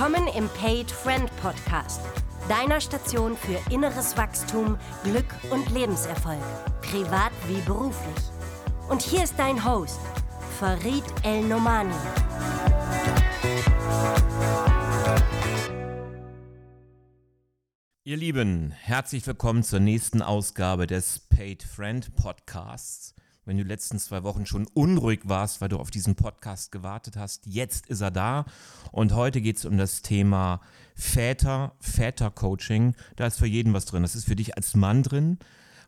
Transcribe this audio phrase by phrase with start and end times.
[0.00, 2.00] Willkommen im Paid Friend Podcast,
[2.48, 6.40] deiner Station für inneres Wachstum, Glück und Lebenserfolg,
[6.80, 8.24] privat wie beruflich.
[8.88, 10.00] Und hier ist dein Host,
[10.58, 11.92] Farid El Nomani.
[18.04, 23.14] Ihr Lieben, herzlich willkommen zur nächsten Ausgabe des Paid Friend Podcasts.
[23.44, 27.16] Wenn du die letzten zwei Wochen schon unruhig warst, weil du auf diesen Podcast gewartet
[27.16, 28.44] hast, jetzt ist er da.
[28.92, 30.60] Und heute geht es um das Thema
[30.94, 32.94] Väter, Väter-Coaching.
[33.16, 34.02] Da ist für jeden was drin.
[34.02, 35.38] Das ist für dich als Mann drin,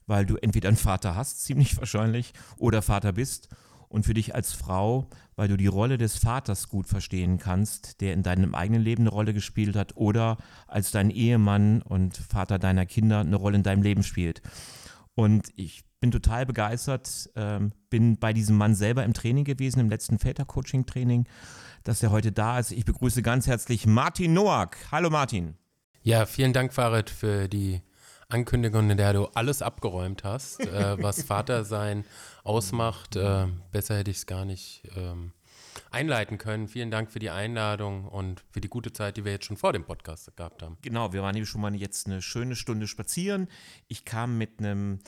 [0.07, 3.49] weil du entweder einen Vater hast, ziemlich wahrscheinlich, oder Vater bist
[3.93, 8.15] und für dich als Frau, weil du die Rolle des Vaters gut verstehen kannst, der
[8.15, 12.87] in deinem eigenen Leben eine Rolle gespielt hat oder als dein Ehemann und Vater deiner
[12.87, 14.41] Kinder eine Rolle in deinem Leben spielt.
[15.15, 19.89] Und ich bin total begeistert, ähm, bin bei diesem Mann selber im Training gewesen, im
[19.89, 21.29] letzten Väter-Coaching-Training,
[21.85, 22.73] dass er heute da ist.
[22.73, 24.77] Ich begrüße ganz herzlich Martin Noack.
[24.91, 25.55] Hallo Martin.
[26.03, 27.83] Ja, vielen Dank, Farid, für die
[28.29, 32.05] Ankündigung, in der du alles abgeräumt hast, äh, was Vatersein
[32.43, 33.15] ausmacht.
[33.15, 35.31] Äh, besser hätte ich es gar nicht ähm,
[35.93, 36.67] einleiten können.
[36.67, 39.73] Vielen Dank für die Einladung und für die gute Zeit, die wir jetzt schon vor
[39.73, 40.79] dem Podcast gehabt haben.
[40.83, 43.47] Genau, wir waren hier schon mal jetzt eine schöne Stunde spazieren.
[43.87, 44.99] Ich kam mit einem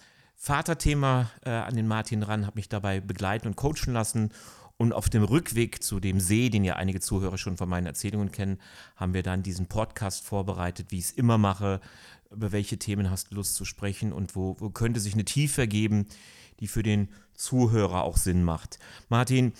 [0.44, 4.30] Vaterthema äh, an den Martin ran, habe mich dabei begleiten und coachen lassen.
[4.76, 8.30] Und auf dem Rückweg zu dem See, den ja einige Zuhörer schon von meinen Erzählungen
[8.30, 8.58] kennen,
[8.96, 11.80] haben wir dann diesen Podcast vorbereitet, wie ich es immer mache.
[12.30, 15.62] Über welche Themen hast du Lust zu sprechen und wo, wo könnte sich eine Tiefe
[15.62, 16.08] ergeben,
[16.60, 18.78] die für den Zuhörer auch Sinn macht.
[19.08, 19.54] Martin,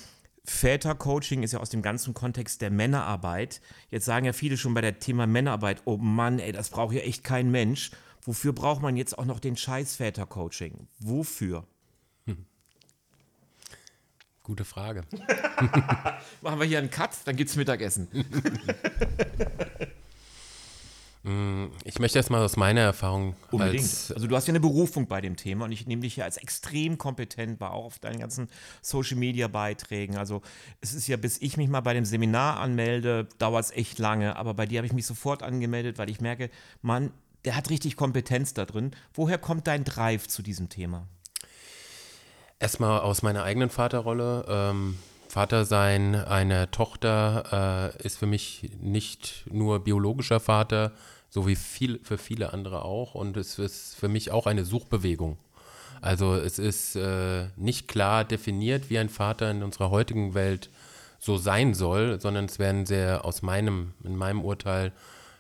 [0.45, 3.63] Vätercoaching ist ja aus dem ganzen Kontext der Männerarbeit.
[3.91, 7.01] Jetzt sagen ja viele schon bei der Thema Männerarbeit, oh Mann, ey, das braucht ja
[7.01, 7.91] echt kein Mensch.
[8.25, 10.89] Wofür braucht man jetzt auch noch den scheiß Vätercoaching?
[10.99, 11.67] Wofür?
[12.27, 12.47] Hm.
[14.43, 15.05] Gute Frage.
[16.43, 18.09] Machen wir hier einen Cut, dann gibt's Mittagessen.
[21.25, 23.35] Mm, ich möchte erstmal aus meiner Erfahrung.
[23.51, 23.83] Unbedingt.
[23.83, 26.27] Als, also du hast ja eine Berufung bei dem Thema und ich nehme dich ja
[26.27, 28.49] als extrem kompetent war, auch auf deinen ganzen
[28.83, 30.19] Social Media Beiträgen.
[30.19, 30.43] Also
[30.83, 34.37] es ist ja, bis ich mich mal bei dem Seminar anmelde, dauert es echt lange,
[34.37, 36.51] aber bei dir habe ich mich sofort angemeldet, weil ich merke,
[36.83, 37.11] Mann,
[37.45, 38.93] der hat richtig Kompetenz da drin.
[39.13, 41.07] Woher kommt dein Drive zu diesem Thema?
[42.59, 44.45] Erstmal aus meiner eigenen Vaterrolle.
[44.49, 44.99] Ähm
[45.35, 50.93] Vater sein einer Tochter äh, ist für mich nicht nur biologischer Vater,
[51.29, 53.17] so wie viel, für viele andere auch.
[53.17, 55.37] Und es ist für mich auch eine Suchbewegung.
[56.01, 60.71] Also es ist äh, nicht klar definiert, wie ein Vater in unserer heutigen Welt
[61.19, 64.93] so sein soll, sondern es werden sehr aus meinem, in meinem Urteil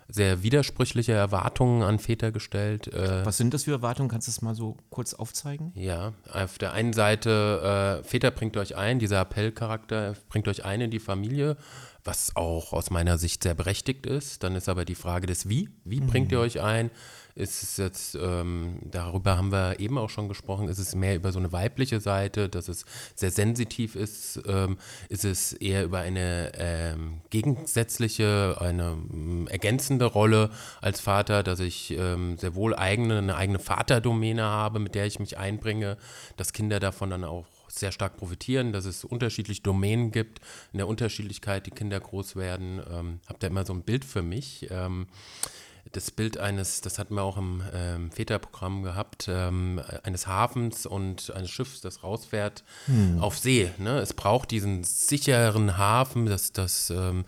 [0.09, 2.93] sehr widersprüchliche Erwartungen an Väter gestellt.
[2.93, 4.09] Äh, Was sind das für Erwartungen?
[4.09, 5.73] Kannst du es mal so kurz aufzeigen?
[5.75, 10.81] Ja, auf der einen Seite, äh, Väter bringt euch ein, dieser Appellcharakter bringt euch ein
[10.81, 11.57] in die Familie,
[12.05, 14.43] was auch aus meiner Sicht sehr berechtigt ist.
[14.43, 15.71] Dann ist aber die Frage des Wie.
[15.85, 16.45] Wie bringt ihr mhm.
[16.45, 16.91] euch ein?
[17.35, 21.33] Ist es jetzt, ähm, darüber haben wir eben auch schon gesprochen, ist es mehr über
[21.33, 22.85] so eine weibliche Seite, dass es
[23.15, 24.79] sehr sensitiv ist, ähm,
[25.09, 30.51] ist es eher über eine ähm, gegensätzliche, eine ähm, ergänzende Rolle
[30.81, 35.19] als Vater, dass ich ähm, sehr wohl eigene, eine eigene Vaterdomäne habe, mit der ich
[35.19, 35.97] mich einbringe,
[36.37, 40.41] dass Kinder davon dann auch sehr stark profitieren, dass es unterschiedliche Domänen gibt,
[40.73, 42.81] in der Unterschiedlichkeit die Kinder groß werden.
[42.91, 44.69] Ähm, Habt ihr immer so ein Bild für mich?
[44.71, 45.09] Ähm,
[45.95, 51.33] das Bild eines, das hatten wir auch im ähm, Väterprogramm gehabt, ähm, eines Hafens und
[51.35, 53.21] eines Schiffs, das rausfährt hm.
[53.21, 53.71] auf See.
[53.79, 53.99] Ne?
[53.99, 57.25] Es braucht diesen sicheren Hafen, dass das ähm,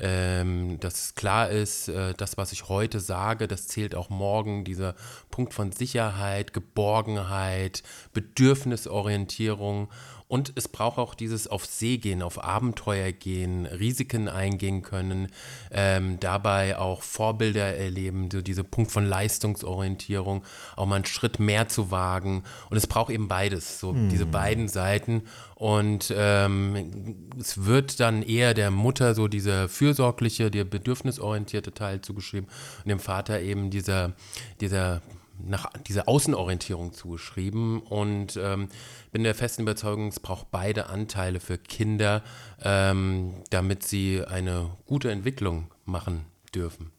[0.00, 4.64] ähm, dass klar ist, äh, das, was ich heute sage, das zählt auch morgen.
[4.64, 4.94] Dieser
[5.30, 9.88] Punkt von Sicherheit, Geborgenheit, Bedürfnisorientierung.
[10.28, 15.28] Und es braucht auch dieses auf See gehen, auf Abenteuer gehen, Risiken eingehen können,
[15.70, 20.44] ähm, dabei auch Vorbilder erleben, so dieser Punkt von Leistungsorientierung,
[20.76, 22.44] auch mal einen Schritt mehr zu wagen.
[22.68, 24.10] Und es braucht eben beides, so hm.
[24.10, 25.22] diese beiden Seiten.
[25.54, 32.50] Und ähm, es wird dann eher der Mutter so dieser fürsorgliche, der bedürfnisorientierte Teil zugeschrieben
[32.84, 34.12] und dem Vater eben dieser,
[34.60, 35.00] dieser
[35.40, 38.68] nach dieser Außenorientierung zugeschrieben und ähm,
[39.12, 42.22] bin der festen Überzeugung, es braucht beide Anteile für Kinder,
[42.62, 46.24] ähm, damit sie eine gute Entwicklung machen
[46.54, 46.92] dürfen.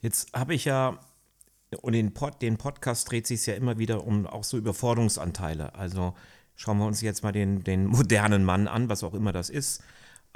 [0.00, 0.98] Jetzt habe ich ja,
[1.80, 5.74] und den, Pod, den Podcast dreht sich ja immer wieder um auch so Überforderungsanteile.
[5.74, 6.14] Also
[6.54, 9.82] schauen wir uns jetzt mal den, den modernen Mann an, was auch immer das ist.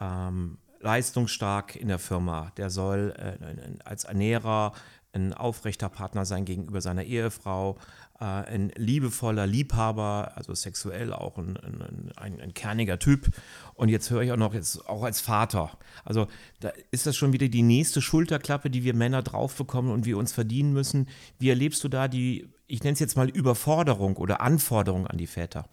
[0.01, 2.53] Ähm, leistungsstark in der Firma.
[2.57, 4.73] Der soll äh, als Ernährer
[5.13, 7.77] ein aufrechter Partner sein gegenüber seiner Ehefrau,
[8.19, 13.29] äh, ein liebevoller Liebhaber, also sexuell auch ein, ein, ein, ein, kerniger Typ.
[13.75, 15.77] Und jetzt höre ich auch noch jetzt auch als Vater.
[16.05, 16.29] Also
[16.61, 20.17] da ist das schon wieder die nächste Schulterklappe, die wir Männer drauf bekommen und wir
[20.17, 21.09] uns verdienen müssen.
[21.39, 25.27] Wie erlebst du da die, ich nenne es jetzt mal Überforderung oder Anforderung an die
[25.27, 25.69] Väter?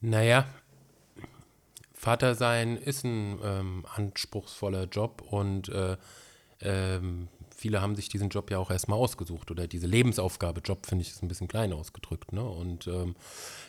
[0.00, 0.46] Naja,
[1.92, 5.96] Vater sein ist ein ähm, anspruchsvoller Job und äh,
[6.60, 11.02] ähm, viele haben sich diesen Job ja auch erstmal ausgesucht oder diese Lebensaufgabe, Job finde
[11.02, 12.32] ich ist ein bisschen klein ausgedrückt.
[12.32, 12.44] Ne?
[12.44, 13.16] Und ähm,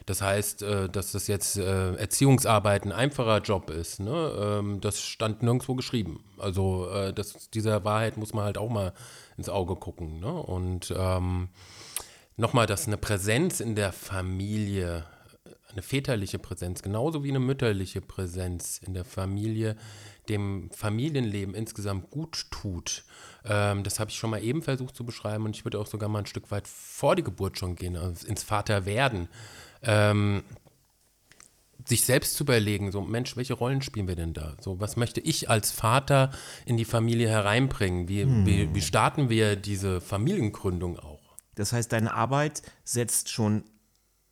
[0.05, 4.31] das heißt, äh, dass das jetzt äh, Erziehungsarbeit ein einfacher Job ist, ne?
[4.39, 6.23] Ähm, das stand nirgendwo geschrieben.
[6.37, 8.93] Also äh, das, dieser Wahrheit muss man halt auch mal
[9.37, 10.19] ins Auge gucken.
[10.19, 10.31] Ne?
[10.31, 11.49] Und ähm,
[12.35, 15.05] nochmal, dass eine Präsenz in der Familie
[15.77, 19.75] eine väterliche Präsenz, genauso wie eine mütterliche Präsenz in der Familie
[20.27, 23.05] dem Familienleben insgesamt gut tut.
[23.45, 26.09] Ähm, das habe ich schon mal eben versucht zu beschreiben und ich würde auch sogar
[26.09, 29.29] mal ein Stück weit vor die Geburt schon gehen, also ins Vaterwerden.
[29.83, 30.43] Ähm,
[31.85, 34.57] sich selbst zu überlegen, so Mensch, welche Rollen spielen wir denn da?
[34.59, 36.31] So, was möchte ich als Vater
[36.65, 38.09] in die Familie hereinbringen?
[38.09, 38.45] Wie, hm.
[38.45, 41.37] wie, wie starten wir diese Familiengründung auch?
[41.53, 43.63] Das heißt, deine Arbeit setzt schon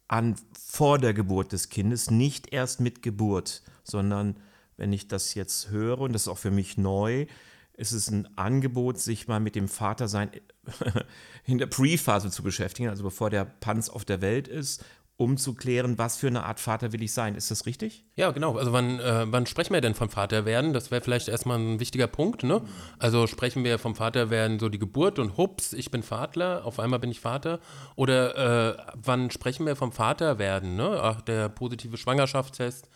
[0.07, 4.37] an vor der Geburt des Kindes, nicht erst mit Geburt, sondern
[4.77, 7.25] wenn ich das jetzt höre, und das ist auch für mich neu,
[7.73, 10.29] ist es ein Angebot, sich mal mit dem Vatersein
[11.45, 14.83] in der Pre-Phase zu beschäftigen, also bevor der Panz auf der Welt ist
[15.17, 17.35] um zu klären, was für eine Art Vater will ich sein.
[17.35, 18.03] Ist das richtig?
[18.15, 18.57] Ja, genau.
[18.57, 20.73] Also wann, äh, wann sprechen wir denn vom Vaterwerden?
[20.73, 22.43] Das wäre vielleicht erstmal ein wichtiger Punkt.
[22.43, 22.61] Ne?
[22.99, 26.99] Also sprechen wir vom Vaterwerden so die Geburt und hups, ich bin Vater, auf einmal
[26.99, 27.59] bin ich Vater.
[27.95, 30.75] Oder äh, wann sprechen wir vom Vaterwerden?
[30.75, 30.99] Ne?
[31.01, 32.89] Ach, der positive Schwangerschaftstest.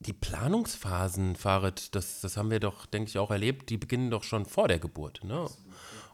[0.00, 4.24] Die Planungsphasen, Farid, das, das haben wir doch, denke ich, auch erlebt, die beginnen doch
[4.24, 5.22] schon vor der Geburt.
[5.22, 5.46] Ne?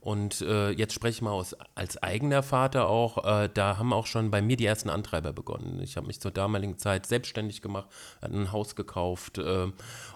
[0.08, 4.06] Und äh, jetzt spreche ich mal aus, als eigener Vater auch, äh, da haben auch
[4.06, 5.82] schon bei mir die ersten Antreiber begonnen.
[5.82, 7.90] Ich habe mich zur damaligen Zeit selbstständig gemacht,
[8.22, 9.66] ein Haus gekauft äh,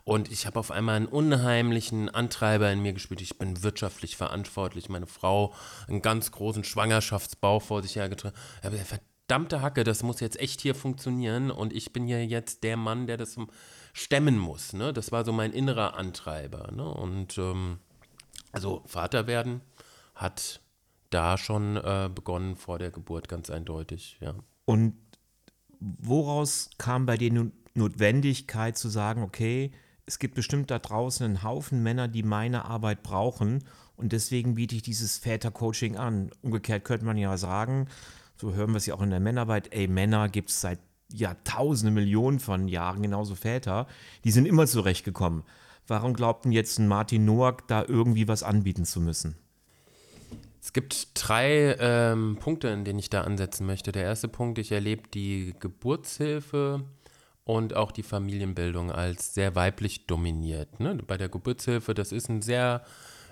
[0.05, 3.21] und ich habe auf einmal einen unheimlichen Antreiber in mir gespürt.
[3.21, 4.89] Ich bin wirtschaftlich verantwortlich.
[4.89, 5.53] Meine Frau
[5.89, 8.35] einen ganz großen Schwangerschaftsbau vor sich hergetragen.
[8.63, 13.07] Verdammte Hacke, das muss jetzt echt hier funktionieren und ich bin hier jetzt der Mann,
[13.07, 13.37] der das
[13.93, 14.73] stemmen muss.
[14.73, 14.95] Ne?
[14.95, 16.73] Das war so mein innerer Antreiber.
[16.73, 16.83] Ne?
[16.83, 17.79] Und ähm,
[18.53, 19.63] also Vater werden
[20.23, 20.61] hat
[21.11, 24.35] da schon äh, begonnen vor der Geburt, ganz eindeutig, ja.
[24.65, 24.95] Und
[25.81, 29.73] woraus kam bei dir die Notwendigkeit zu sagen, okay,
[30.07, 33.65] es gibt bestimmt da draußen einen Haufen Männer, die meine Arbeit brauchen
[33.97, 36.31] und deswegen biete ich dieses Vätercoaching an.
[36.43, 37.89] Umgekehrt könnte man ja sagen,
[38.37, 40.79] so hören wir es ja auch in der Männerarbeit, ey, Männer gibt es seit
[41.13, 43.87] Jahrtausende, Millionen von Jahren, genauso Väter,
[44.25, 45.43] die sind immer zurechtgekommen.
[45.87, 49.37] Warum glaubten jetzt ein Martin Noack da irgendwie was anbieten zu müssen?
[50.63, 53.91] Es gibt drei ähm, Punkte, in denen ich da ansetzen möchte.
[53.91, 56.85] Der erste Punkt, ich erlebe die Geburtshilfe
[57.45, 60.79] und auch die Familienbildung als sehr weiblich dominiert.
[60.79, 60.99] Ne?
[61.05, 62.85] Bei der Geburtshilfe, das ist ein sehr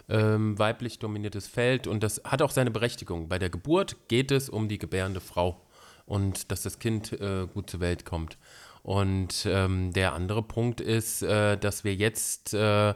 [0.08, 3.28] ähm, weiblich dominiertes Feld und das hat auch seine Berechtigung.
[3.28, 5.64] Bei der Geburt geht es um die gebärende Frau
[6.06, 8.38] und dass das Kind äh, gut zur Welt kommt.
[8.82, 12.94] Und ähm, der andere Punkt ist, äh, dass wir jetzt äh,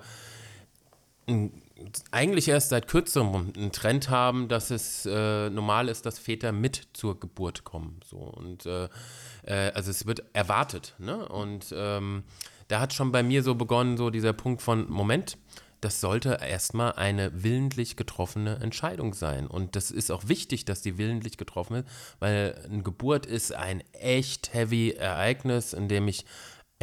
[2.12, 6.88] eigentlich erst seit kürzerem einen Trend haben, dass es äh, normal ist, dass Väter mit
[6.92, 8.00] zur Geburt kommen.
[8.04, 8.18] So.
[8.18, 8.88] Und äh,
[9.44, 10.94] äh, also es wird erwartet.
[10.98, 11.28] Ne?
[11.28, 12.22] Und ähm,
[12.68, 15.36] da hat schon bei mir so begonnen, so dieser Punkt von Moment,
[15.80, 19.46] das sollte erstmal eine willentlich getroffene Entscheidung sein.
[19.46, 21.88] Und das ist auch wichtig, dass die willentlich getroffen wird,
[22.20, 26.24] weil eine Geburt ist ein echt heavy Ereignis, in dem ich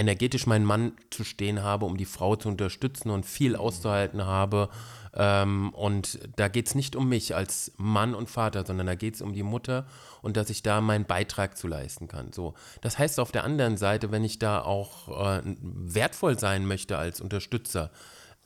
[0.02, 4.70] energetisch meinen Mann zu stehen habe, um die Frau zu unterstützen und viel auszuhalten habe.
[5.14, 9.16] Ähm, und da geht es nicht um mich als Mann und Vater, sondern da geht
[9.16, 9.86] es um die Mutter
[10.22, 12.34] und dass ich da meinen Beitrag zu leisten kann.
[12.34, 16.98] So, das heißt auf der anderen Seite, wenn ich da auch äh, wertvoll sein möchte
[16.98, 17.92] als Unterstützer,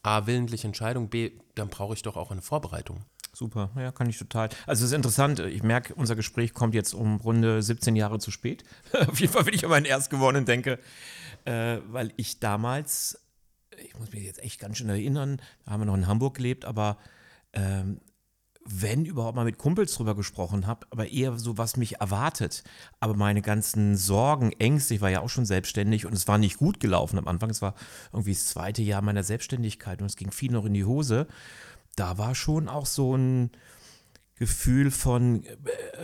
[0.04, 3.06] A, willentlich Entscheidung, B, dann brauche ich doch auch eine Vorbereitung.
[3.36, 4.48] Super, ja, kann ich total.
[4.66, 8.32] Also es ist interessant, ich merke, unser Gespräch kommt jetzt um Runde 17 Jahre zu
[8.32, 8.64] spät.
[9.08, 10.80] Auf jeden Fall, wenn ich an meinen Erstgeborenen denke,
[11.44, 13.20] äh, weil ich damals,
[13.78, 16.64] ich muss mich jetzt echt ganz schön erinnern, da haben wir noch in Hamburg gelebt,
[16.64, 16.98] aber
[17.52, 18.00] ähm,
[18.64, 22.64] wenn überhaupt mal mit Kumpels drüber gesprochen habe, aber eher so, was mich erwartet.
[23.02, 26.58] Aber meine ganzen Sorgen, Ängste, ich war ja auch schon selbstständig und es war nicht
[26.58, 27.50] gut gelaufen am Anfang.
[27.50, 27.76] Es war
[28.14, 31.28] irgendwie das zweite Jahr meiner Selbstständigkeit und es ging viel noch in die Hose.
[31.96, 33.52] Da war schon auch so ein
[34.38, 35.46] Gefühl von,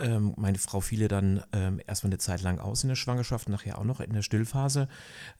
[0.00, 3.78] äh, meine Frau fiele dann äh, erstmal eine Zeit lang aus in der Schwangerschaft, nachher
[3.78, 4.88] auch noch in der Stillphase.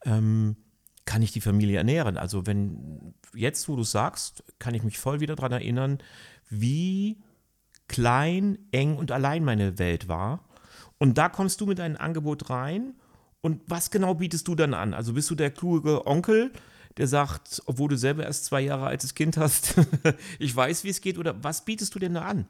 [0.04, 0.56] Ähm,
[1.04, 2.16] kann ich die Familie ernähren?
[2.16, 5.99] Also wenn jetzt, wo du sagst, kann ich mich voll wieder daran erinnern,
[6.49, 7.23] wie
[7.88, 10.44] klein, eng und allein meine Welt war.
[10.99, 12.94] Und da kommst du mit deinem Angebot rein.
[13.40, 14.94] Und was genau bietest du dann an?
[14.94, 16.52] Also bist du der kluge Onkel,
[16.96, 19.75] der sagt, obwohl du selber erst zwei Jahre altes Kind hast,
[20.38, 22.46] ich weiß, wie es geht, oder was bietest du denn da an?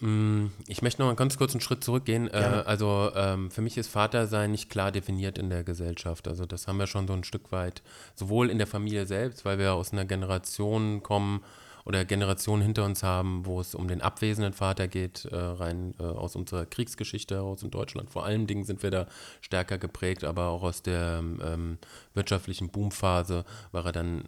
[0.00, 2.28] Mm, ich möchte noch mal ganz kurz einen Schritt zurückgehen.
[2.28, 6.28] Äh, also ähm, für mich ist Vatersein nicht klar definiert in der Gesellschaft.
[6.28, 7.82] Also das haben wir schon so ein Stück weit,
[8.14, 11.42] sowohl in der Familie selbst, weil wir aus einer Generation kommen
[11.88, 16.02] oder Generationen hinter uns haben, wo es um den abwesenden Vater geht, äh, rein äh,
[16.02, 18.10] aus unserer Kriegsgeschichte heraus in Deutschland.
[18.10, 19.06] Vor allen Dingen sind wir da
[19.40, 21.78] stärker geprägt, aber auch aus der ähm,
[22.12, 24.22] wirtschaftlichen Boomphase war er dann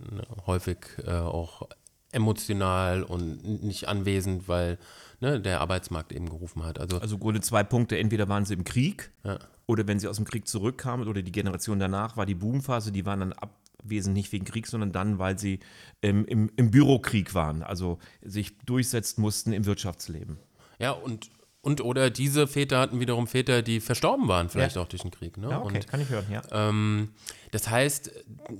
[0.47, 1.69] häufig äh, auch
[2.13, 4.79] emotional und nicht anwesend, weil
[5.21, 6.81] ne, der Arbeitsmarkt eben gerufen hat.
[6.81, 7.99] Also, Also Grunde zwei Punkte.
[7.99, 9.39] Entweder waren sie im Krieg Ja.
[9.67, 13.05] oder wenn sie aus dem Krieg zurückkamen oder die Generation danach war die Boomphase, die
[13.07, 13.35] waren dann
[13.85, 15.61] abwesend nicht wegen Krieg, sondern dann, weil sie
[16.03, 20.39] ähm, im, im Bürokrieg waren, also sich durchsetzen mussten im Wirtschaftsleben.
[20.79, 21.31] ja, und,
[21.63, 24.83] und oder diese Väter hatten wiederum Väter, die verstorben waren, vielleicht Ja.
[24.83, 25.37] auch durch den Krieg.
[25.37, 25.51] Ne?
[25.51, 26.41] Ja, okay, und, kann ich hören, ja.
[26.53, 27.11] ähm,
[27.51, 28.11] das heißt,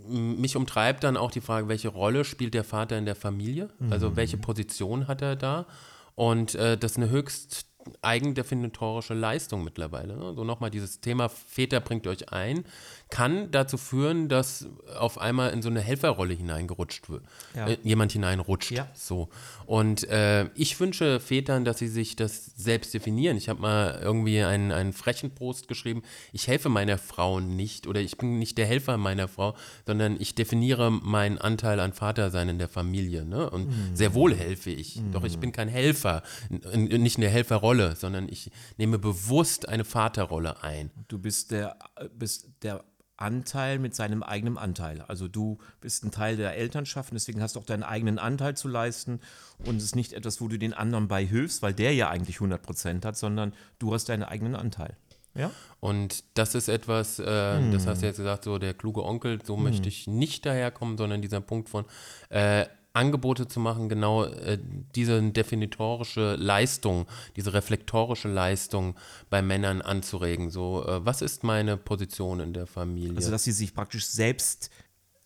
[0.07, 3.71] mich umtreibt dann auch die Frage, welche Rolle spielt der Vater in der Familie?
[3.89, 5.67] Also welche Position hat er da?
[6.15, 7.70] Und äh, das ist eine höchst
[8.03, 10.17] eigendefinitorische Leistung mittlerweile.
[10.17, 10.35] Ne?
[10.35, 12.65] So nochmal dieses Thema Väter bringt euch ein,
[13.11, 14.69] kann dazu führen, dass
[14.99, 17.25] auf einmal in so eine Helferrolle hineingerutscht wird.
[17.55, 17.69] Ja.
[17.69, 18.71] Äh, jemand hineinrutscht.
[18.71, 18.89] Ja.
[18.95, 19.29] So.
[19.67, 23.37] Und äh, ich wünsche Vätern, dass sie sich das selbst definieren.
[23.37, 28.01] Ich habe mal irgendwie einen, einen frechen Post geschrieben, ich helfe meiner Frau nicht oder
[28.01, 29.55] ich bin nicht der Helfer meiner Frau,
[29.87, 33.25] sondern ich definiere meinen Anteil an Vatersein in der Familie.
[33.25, 33.49] Ne?
[33.51, 35.01] Und sehr wohl helfe ich.
[35.13, 37.29] Doch ich bin kein Helfer, n- n- nicht eine
[37.71, 40.91] Helferrolle, sondern ich nehme bewusst eine Vaterrolle ein.
[41.09, 41.77] Du bist der,
[42.17, 42.85] bist der
[43.17, 45.03] Anteil mit seinem eigenen Anteil.
[45.03, 48.57] Also du bist ein Teil der Elternschaft und deswegen hast du auch deinen eigenen Anteil
[48.57, 49.21] zu leisten
[49.67, 52.37] und es ist nicht etwas, wo du den anderen bei hilfst, weil der ja eigentlich
[52.37, 54.97] 100 Prozent hat, sondern du hast deinen eigenen Anteil.
[55.35, 55.51] Ja?
[55.81, 59.57] Und das ist etwas, äh, das hast du jetzt gesagt, so der kluge Onkel, so
[59.57, 61.85] möchte ich nicht daherkommen, sondern dieser Punkt von
[62.31, 64.59] äh, Angebote zu machen, genau äh,
[64.95, 67.07] diese definitorische Leistung,
[67.37, 68.97] diese reflektorische Leistung
[69.29, 70.51] bei Männern anzuregen.
[70.51, 73.17] So, äh, was ist meine Position in der Familie?
[73.17, 74.71] Also dass sie sich praktisch selbst,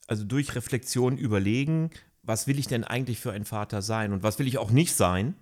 [0.06, 1.90] also durch Reflexion überlegen,
[2.22, 4.94] was will ich denn eigentlich für ein Vater sein und was will ich auch nicht
[4.94, 5.34] sein.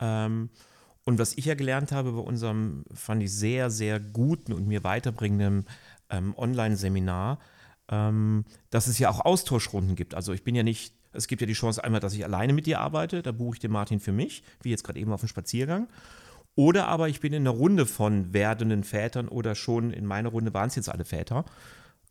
[0.00, 0.50] Ähm,
[1.04, 4.84] und was ich ja gelernt habe bei unserem, fand ich sehr, sehr guten und mir
[4.84, 5.66] weiterbringenden
[6.10, 7.38] ähm, Online-Seminar,
[7.88, 10.14] ähm, dass es ja auch Austauschrunden gibt.
[10.14, 12.66] Also ich bin ja nicht, es gibt ja die Chance einmal, dass ich alleine mit
[12.66, 15.28] dir arbeite, da buche ich den Martin für mich, wie jetzt gerade eben auf dem
[15.28, 15.88] Spaziergang.
[16.54, 20.52] Oder aber ich bin in einer Runde von werdenden Vätern oder schon in meiner Runde
[20.52, 21.44] waren es jetzt alle Väter,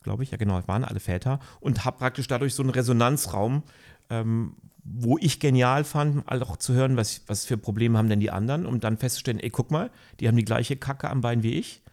[0.01, 3.63] glaube ich, ja genau, waren alle Väter und habe praktisch dadurch so einen Resonanzraum,
[4.10, 8.32] ähm, wo ich genial fand, auch zu hören, was, was für Probleme haben denn die
[8.32, 11.53] anderen, um dann festzustellen, ey, guck mal, die haben die gleiche Kacke am Bein wie
[11.60, 11.84] ich.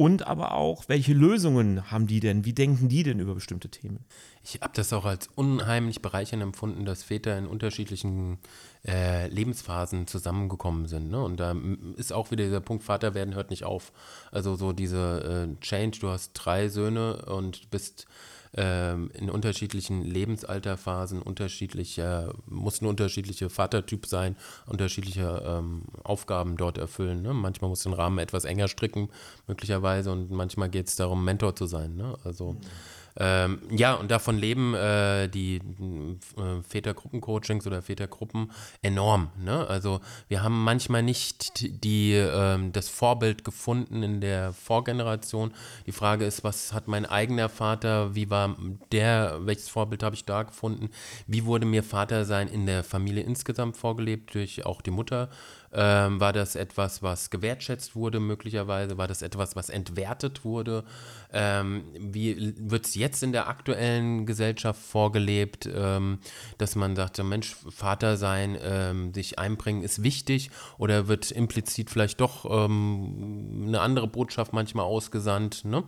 [0.00, 2.46] Und aber auch, welche Lösungen haben die denn?
[2.46, 4.06] Wie denken die denn über bestimmte Themen?
[4.42, 8.38] Ich habe das auch als unheimlich bereichernd empfunden, dass Väter in unterschiedlichen
[8.88, 11.10] äh, Lebensphasen zusammengekommen sind.
[11.10, 11.22] Ne?
[11.22, 11.54] Und da
[11.98, 13.92] ist auch wieder dieser Punkt, Vater werden hört nicht auf.
[14.32, 18.06] Also so diese äh, Change, du hast drei Söhne und bist
[18.54, 27.22] ähm, in unterschiedlichen Lebensalterphasen, unterschiedlicher, muss ein unterschiedlicher Vatertyp sein, unterschiedliche ähm, Aufgaben dort erfüllen.
[27.22, 27.32] Ne?
[27.32, 29.08] Manchmal muss den Rahmen etwas enger stricken,
[29.46, 31.94] möglicherweise, und manchmal geht es darum, Mentor zu sein.
[31.94, 32.16] Ne?
[32.24, 32.56] Also
[33.16, 38.52] ähm, ja, und davon leben äh, die äh, Vätergruppencoachings oder Vätergruppen
[38.82, 39.30] enorm.
[39.38, 39.66] Ne?
[39.66, 45.52] Also wir haben manchmal nicht die, ähm, das Vorbild gefunden in der Vorgeneration.
[45.86, 48.56] Die Frage ist, was hat mein eigener Vater, wie war
[48.92, 50.90] der, welches Vorbild habe ich da gefunden?
[51.26, 55.28] Wie wurde mir Vatersein in der Familie insgesamt vorgelebt, durch auch die Mutter?
[55.72, 58.98] Ähm, war das etwas, was gewertschätzt wurde möglicherweise?
[58.98, 60.84] War das etwas, was entwertet wurde?
[61.32, 66.18] Ähm, wie wird es jetzt in der aktuellen Gesellschaft vorgelebt, ähm,
[66.58, 72.20] dass man sagt, Mensch, Vater sein, ähm, sich einbringen ist wichtig oder wird implizit vielleicht
[72.20, 75.64] doch ähm, eine andere Botschaft manchmal ausgesandt?
[75.64, 75.84] Ne?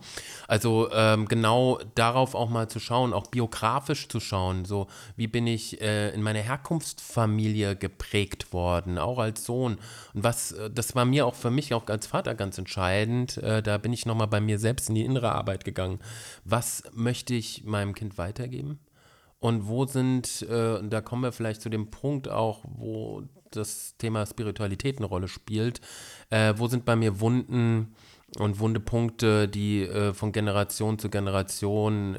[0.47, 4.87] Also ähm, genau darauf auch mal zu schauen, auch biografisch zu schauen, so
[5.17, 9.72] wie bin ich äh, in meiner Herkunftsfamilie geprägt worden, auch als Sohn.
[10.13, 13.37] Und was, äh, das war mir auch für mich auch als Vater ganz entscheidend.
[13.37, 15.99] Äh, da bin ich nochmal bei mir selbst in die innere Arbeit gegangen.
[16.45, 18.79] Was möchte ich meinem Kind weitergeben?
[19.39, 24.25] Und wo sind, äh, da kommen wir vielleicht zu dem Punkt auch, wo das Thema
[24.25, 25.79] Spiritualität eine Rolle spielt,
[26.55, 27.93] wo sind bei mir Wunden
[28.39, 32.15] und wunde Punkte, die von Generation zu Generation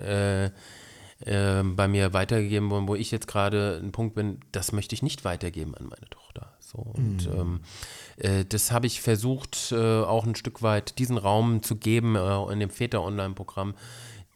[1.21, 4.95] äh, äh, bei mir weitergegeben wurden, wo ich jetzt gerade ein Punkt bin, das möchte
[4.95, 6.53] ich nicht weitergeben an meine Tochter.
[6.61, 6.75] So.
[6.75, 6.79] So.
[6.79, 7.41] Und mhm.
[7.41, 7.61] ähm,
[8.17, 12.53] äh, das habe ich versucht, äh, auch ein Stück weit diesen Raum zu geben äh,
[12.53, 13.75] in dem Väter-Online-Programm.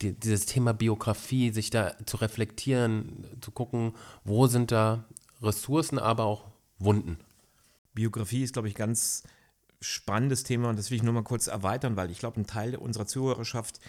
[0.02, 3.94] Die, dieses Thema Biografie, sich da zu reflektieren, zu gucken,
[4.25, 5.04] wo sind da
[5.42, 6.44] Ressourcen, aber auch
[6.78, 7.18] Wunden.
[7.94, 9.25] Biografie ist, glaube ich, ganz
[9.80, 12.76] spannendes Thema und das will ich nur mal kurz erweitern, weil ich glaube, ein Teil
[12.76, 13.80] unserer Zuhörerschaft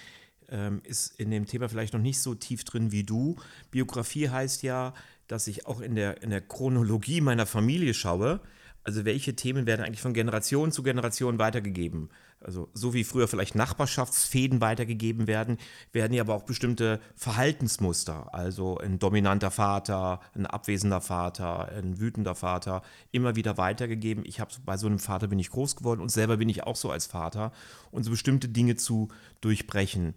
[0.52, 3.36] ähm, ist in dem Thema vielleicht noch nicht so tief drin wie du.
[3.72, 4.94] Biografie heißt ja,
[5.28, 8.40] dass ich auch in der, in der Chronologie meiner Familie schaue.
[8.84, 12.10] Also welche Themen werden eigentlich von Generation zu Generation weitergegeben?
[12.42, 15.58] Also so wie früher vielleicht Nachbarschaftsfäden weitergegeben werden,
[15.92, 22.36] werden ja aber auch bestimmte Verhaltensmuster, also ein dominanter Vater, ein abwesender Vater, ein wütender
[22.36, 22.82] Vater,
[23.12, 24.24] immer wieder weitergegeben.
[24.26, 26.78] Ich habe bei so einem Vater bin ich groß geworden und selber bin ich auch
[26.78, 27.52] so als Vater
[27.92, 29.10] und so bestimmte Dinge zu
[29.42, 30.16] durchbrechen.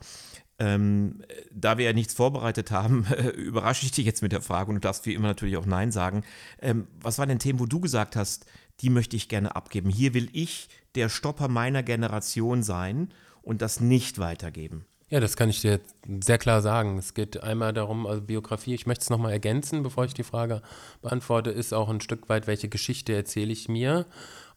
[0.59, 4.69] Ähm, da wir ja nichts vorbereitet haben, äh, überrasche ich dich jetzt mit der Frage
[4.69, 6.23] und du darfst wie immer natürlich auch Nein sagen.
[6.61, 8.47] Ähm, was waren denn Themen, wo du gesagt hast,
[8.83, 9.89] die möchte ich gerne abgeben?
[9.89, 13.13] Hier will ich der Stopper meiner Generation sein
[13.43, 14.85] und das nicht weitergeben.
[15.09, 15.79] Ja, das kann ich dir
[16.23, 16.97] sehr klar sagen.
[16.97, 20.63] Es geht einmal darum, also Biografie, ich möchte es nochmal ergänzen, bevor ich die Frage
[21.03, 24.07] beantworte, ist auch ein Stück weit, welche Geschichte erzähle ich mir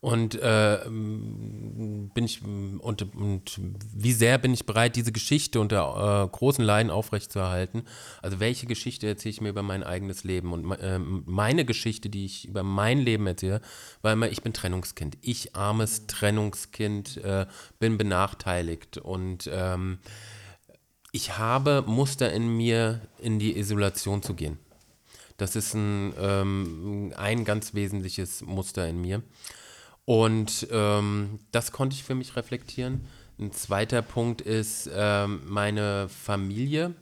[0.05, 3.59] und äh, bin ich und, und
[3.91, 7.81] wie sehr bin ich bereit, diese Geschichte unter äh, großen Leiden aufrechtzuerhalten?
[8.21, 10.53] Also welche Geschichte erzähle ich mir über mein eigenes Leben?
[10.53, 13.61] Und äh, meine Geschichte, die ich über mein Leben erzähle,
[14.03, 15.17] war immer, ich bin Trennungskind.
[15.21, 17.47] Ich armes Trennungskind äh,
[17.79, 19.97] bin benachteiligt und ähm,
[21.13, 24.59] ich habe Muster in mir, in die Isolation zu gehen.
[25.37, 29.23] Das ist ein, ähm, ein ganz wesentliches Muster in mir.
[30.05, 33.07] Und ähm, das konnte ich für mich reflektieren.
[33.39, 36.93] Ein zweiter Punkt ist, ähm, meine Familie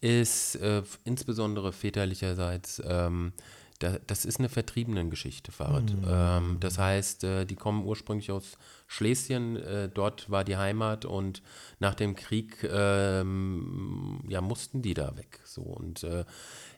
[0.00, 3.32] ist äh, insbesondere väterlicherseits, ähm,
[3.78, 5.84] da, das ist eine Vertriebenen-Geschichte, Fahrrad.
[5.84, 6.04] Mhm.
[6.06, 8.58] Ähm, das heißt, äh, die kommen ursprünglich aus
[8.88, 11.42] Schlesien, äh, dort war die Heimat und
[11.78, 15.40] nach dem Krieg ähm, ja, mussten die da weg.
[15.44, 15.62] So.
[15.62, 16.24] Und äh,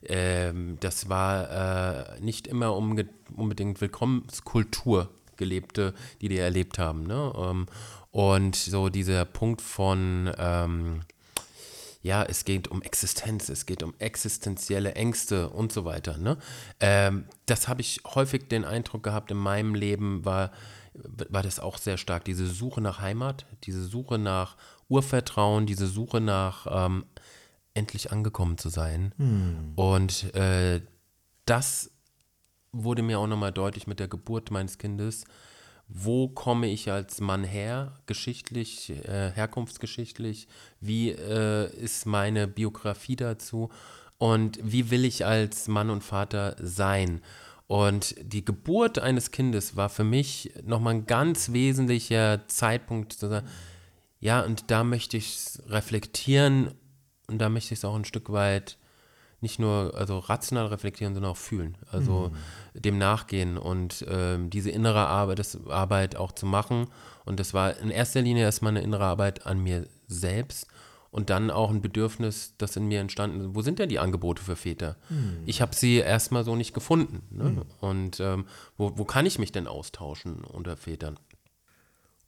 [0.03, 7.05] ähm, das war äh, nicht immer unbedingt Willkommenskultur gelebte, die die erlebt haben.
[7.05, 7.33] Ne?
[7.35, 7.65] Ähm,
[8.11, 11.01] und so dieser Punkt von, ähm,
[12.01, 16.17] ja, es geht um Existenz, es geht um existenzielle Ängste und so weiter.
[16.17, 16.37] Ne?
[16.79, 20.51] Ähm, das habe ich häufig den Eindruck gehabt, in meinem Leben war,
[20.93, 22.23] war das auch sehr stark.
[22.25, 24.55] Diese Suche nach Heimat, diese Suche nach
[24.87, 27.05] Urvertrauen, diese Suche nach ähm,
[27.73, 29.13] endlich angekommen zu sein.
[29.17, 29.73] Hm.
[29.75, 30.81] Und äh,
[31.45, 31.91] das
[32.83, 35.25] wurde mir auch nochmal deutlich mit der Geburt meines Kindes,
[35.87, 40.47] wo komme ich als Mann her, geschichtlich, äh, herkunftsgeschichtlich,
[40.81, 43.69] wie äh, ist meine Biografie dazu
[44.17, 47.21] und wie will ich als Mann und Vater sein.
[47.67, 53.47] Und die Geburt eines Kindes war für mich nochmal ein ganz wesentlicher Zeitpunkt zu sagen,
[54.19, 56.71] ja, und da möchte ich es reflektieren
[57.27, 58.77] und da möchte ich es auch ein Stück weit
[59.45, 61.77] nicht nur also rational reflektieren, sondern auch fühlen.
[61.91, 62.31] Also
[62.73, 62.81] mhm.
[62.81, 66.87] dem nachgehen und ähm, diese innere Arbeit, das Arbeit auch zu machen.
[67.25, 70.65] Und das war in erster Linie erstmal eine innere Arbeit an mir selbst
[71.11, 73.55] und dann auch ein Bedürfnis, das in mir entstanden ist.
[73.55, 74.97] Wo sind denn die Angebote für Väter?
[75.09, 75.43] Mhm.
[75.45, 77.21] Ich habe sie erstmal so nicht gefunden.
[77.29, 77.43] Ne?
[77.51, 77.61] Mhm.
[77.81, 78.45] Und ähm,
[78.77, 81.19] wo, wo kann ich mich denn austauschen unter Vätern?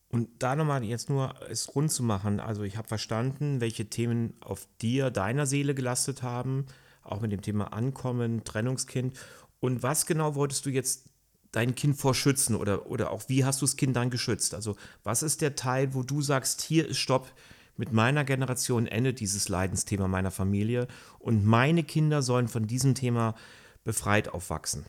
[0.09, 4.35] Und da nochmal jetzt nur es rund zu machen, also ich habe verstanden, welche Themen
[4.39, 6.67] auf dir, deiner Seele gelastet haben
[7.11, 9.17] auch mit dem Thema Ankommen, Trennungskind.
[9.59, 11.09] Und was genau wolltest du jetzt
[11.51, 14.53] dein Kind vor schützen oder, oder auch wie hast du das Kind dann geschützt?
[14.53, 17.31] Also was ist der Teil, wo du sagst, hier ist Stopp,
[17.77, 20.87] mit meiner Generation endet dieses Leidensthema meiner Familie
[21.19, 23.35] und meine Kinder sollen von diesem Thema
[23.83, 24.85] befreit aufwachsen?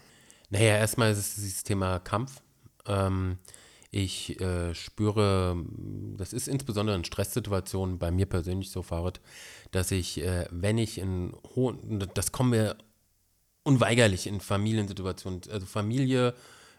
[0.50, 2.40] Naja, erstmal ist es dieses Thema Kampf.
[2.86, 3.38] Ähm,
[3.90, 5.64] ich äh, spüre,
[6.16, 9.20] das ist insbesondere in Stresssituationen bei mir persönlich so, Fahrrad,
[9.70, 12.76] dass ich, äh, wenn ich in hohen, das kommen wir
[13.62, 16.34] unweigerlich in Familiensituationen, also Familie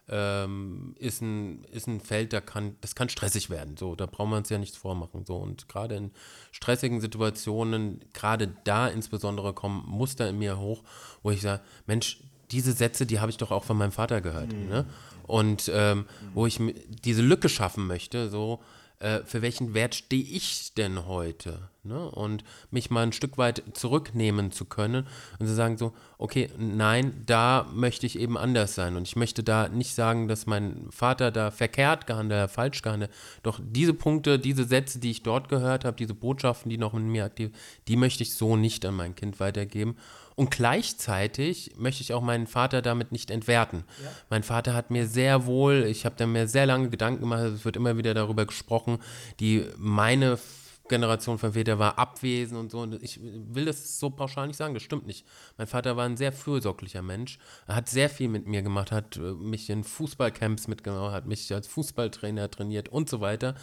[0.08, 4.30] ähm, ist, ein, ist ein Feld, da kann, das kann stressig werden, so, da brauchen
[4.30, 6.12] wir uns ja nichts vormachen, so, und gerade in
[6.52, 10.84] stressigen Situationen, gerade da insbesondere kommen Muster in mir hoch,
[11.24, 14.54] wo ich sage, Mensch, diese Sätze, die habe ich doch auch von meinem Vater gehört,
[14.54, 14.68] mhm.
[14.68, 14.86] ne?
[15.30, 18.60] Und ähm, wo ich diese Lücke schaffen möchte, so,
[19.00, 21.70] äh, für welchen Wert stehe ich denn heute?
[21.84, 22.10] Ne?
[22.12, 25.08] Und mich mal ein Stück weit zurücknehmen zu können
[25.40, 28.98] und zu sagen so, okay, nein, da möchte ich eben anders sein.
[28.98, 33.12] Und ich möchte da nicht sagen, dass mein Vater da verkehrt gehandelt hat, falsch gehandelt
[33.44, 37.08] Doch diese Punkte, diese Sätze, die ich dort gehört habe, diese Botschaften, die noch in
[37.08, 37.52] mir aktiv,
[37.88, 39.96] die möchte ich so nicht an mein Kind weitergeben.
[40.40, 43.84] Und gleichzeitig möchte ich auch meinen Vater damit nicht entwerten.
[44.02, 44.10] Ja.
[44.30, 47.66] Mein Vater hat mir sehr wohl, ich habe da mir sehr lange Gedanken gemacht, es
[47.66, 49.00] wird immer wieder darüber gesprochen,
[49.42, 50.40] die meine
[50.88, 52.80] Generation von Väter war abwesend und so.
[52.80, 55.26] Und ich will das so pauschal nicht sagen, das stimmt nicht.
[55.58, 57.38] Mein Vater war ein sehr fürsorglicher Mensch.
[57.68, 61.54] Er hat sehr viel mit mir gemacht, hat äh, mich in Fußballcamps mitgenommen, hat mich
[61.54, 63.56] als Fußballtrainer trainiert und so weiter.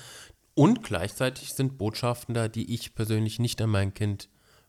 [0.52, 4.28] Und gleichzeitig sind Botschaften da, die ich persönlich nicht an mein Kind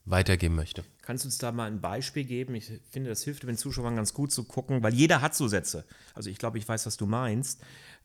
[0.09, 0.83] weitergeben möchte.
[1.01, 2.55] Kannst du uns da mal ein Beispiel geben?
[2.55, 5.85] Ich finde, das hilft den Zuschauern ganz gut zu gucken, weil jeder hat so Sätze.
[6.13, 7.61] Also ich glaube, ich weiß, was du meinst.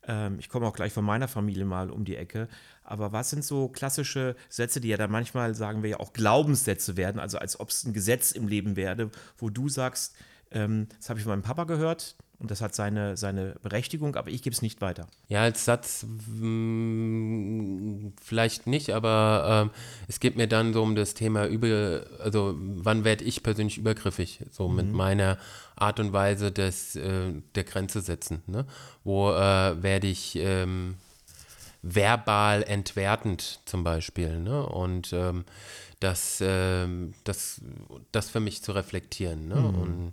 [0.06, 2.48] Ähm, ich komme auch gleich von meiner Familie mal um die Ecke.
[2.82, 6.96] Aber was sind so klassische Sätze, die ja dann manchmal, sagen wir ja, auch Glaubenssätze
[6.96, 10.14] werden, also als ob es ein Gesetz im Leben werde, wo du sagst,
[10.50, 14.28] ähm, das habe ich von meinem Papa gehört, und das hat seine, seine Berechtigung, aber
[14.28, 15.06] ich gebe es nicht weiter.
[15.28, 19.78] Ja, als Satz mh, mm, vielleicht nicht, aber äh,
[20.08, 24.40] es geht mir dann so um das Thema über, also wann werde ich persönlich übergriffig,
[24.50, 24.76] so mhm.
[24.76, 25.38] mit meiner
[25.76, 28.42] Art und Weise des, äh, der Grenze setzen.
[28.48, 28.66] Ne?
[29.04, 30.96] Wo äh, werde ich ähm,
[31.82, 34.40] verbal entwertend zum Beispiel.
[34.40, 34.66] Ne?
[34.66, 35.44] Und ähm,
[36.00, 37.60] das, ähm, das,
[38.10, 39.46] das für mich zu reflektieren.
[39.46, 39.54] Ne?
[39.54, 39.74] Mhm.
[39.80, 40.12] Und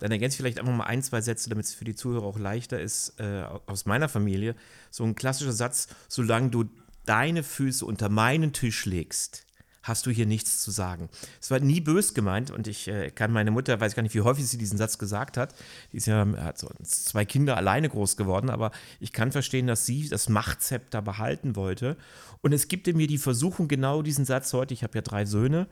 [0.00, 2.38] dann ergänze ich vielleicht einfach mal ein, zwei Sätze, damit es für die Zuhörer auch
[2.38, 4.56] leichter ist, äh, aus meiner Familie.
[4.90, 6.64] So ein klassischer Satz, solange du
[7.04, 9.46] deine Füße unter meinen Tisch legst,
[9.82, 11.08] hast du hier nichts zu sagen.
[11.40, 14.20] Es war nie bös gemeint und ich äh, kann meine Mutter, weiß gar nicht, wie
[14.20, 15.54] häufig sie diesen Satz gesagt hat.
[15.92, 19.86] Die ist ja, hat so zwei Kinder alleine groß geworden, aber ich kann verstehen, dass
[19.86, 21.96] sie das Machtzepter behalten wollte.
[22.42, 25.26] Und es gibt in mir die Versuchung, genau diesen Satz heute, ich habe ja drei
[25.26, 25.66] Söhne,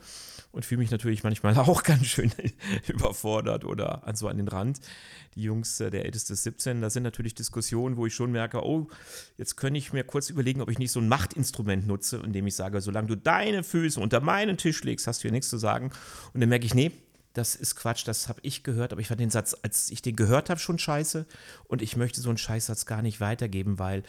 [0.51, 2.33] und fühle mich natürlich manchmal auch ganz schön
[2.89, 4.81] überfordert oder an so an den Rand.
[5.35, 8.65] Die Jungs, äh, der älteste ist 17, da sind natürlich Diskussionen, wo ich schon merke,
[8.65, 8.89] oh,
[9.37, 12.55] jetzt könnte ich mir kurz überlegen, ob ich nicht so ein Machtinstrument nutze, indem ich
[12.55, 15.91] sage, solange du deine Füße unter meinen Tisch legst, hast du hier nichts zu sagen.
[16.33, 16.93] Und dann merke ich, nee,
[17.35, 20.17] das ist Quatsch, das habe ich gehört, aber ich fand den Satz, als ich den
[20.17, 21.27] gehört habe, schon scheiße
[21.69, 24.03] und ich möchte so einen Scheißsatz gar nicht weitergeben, weil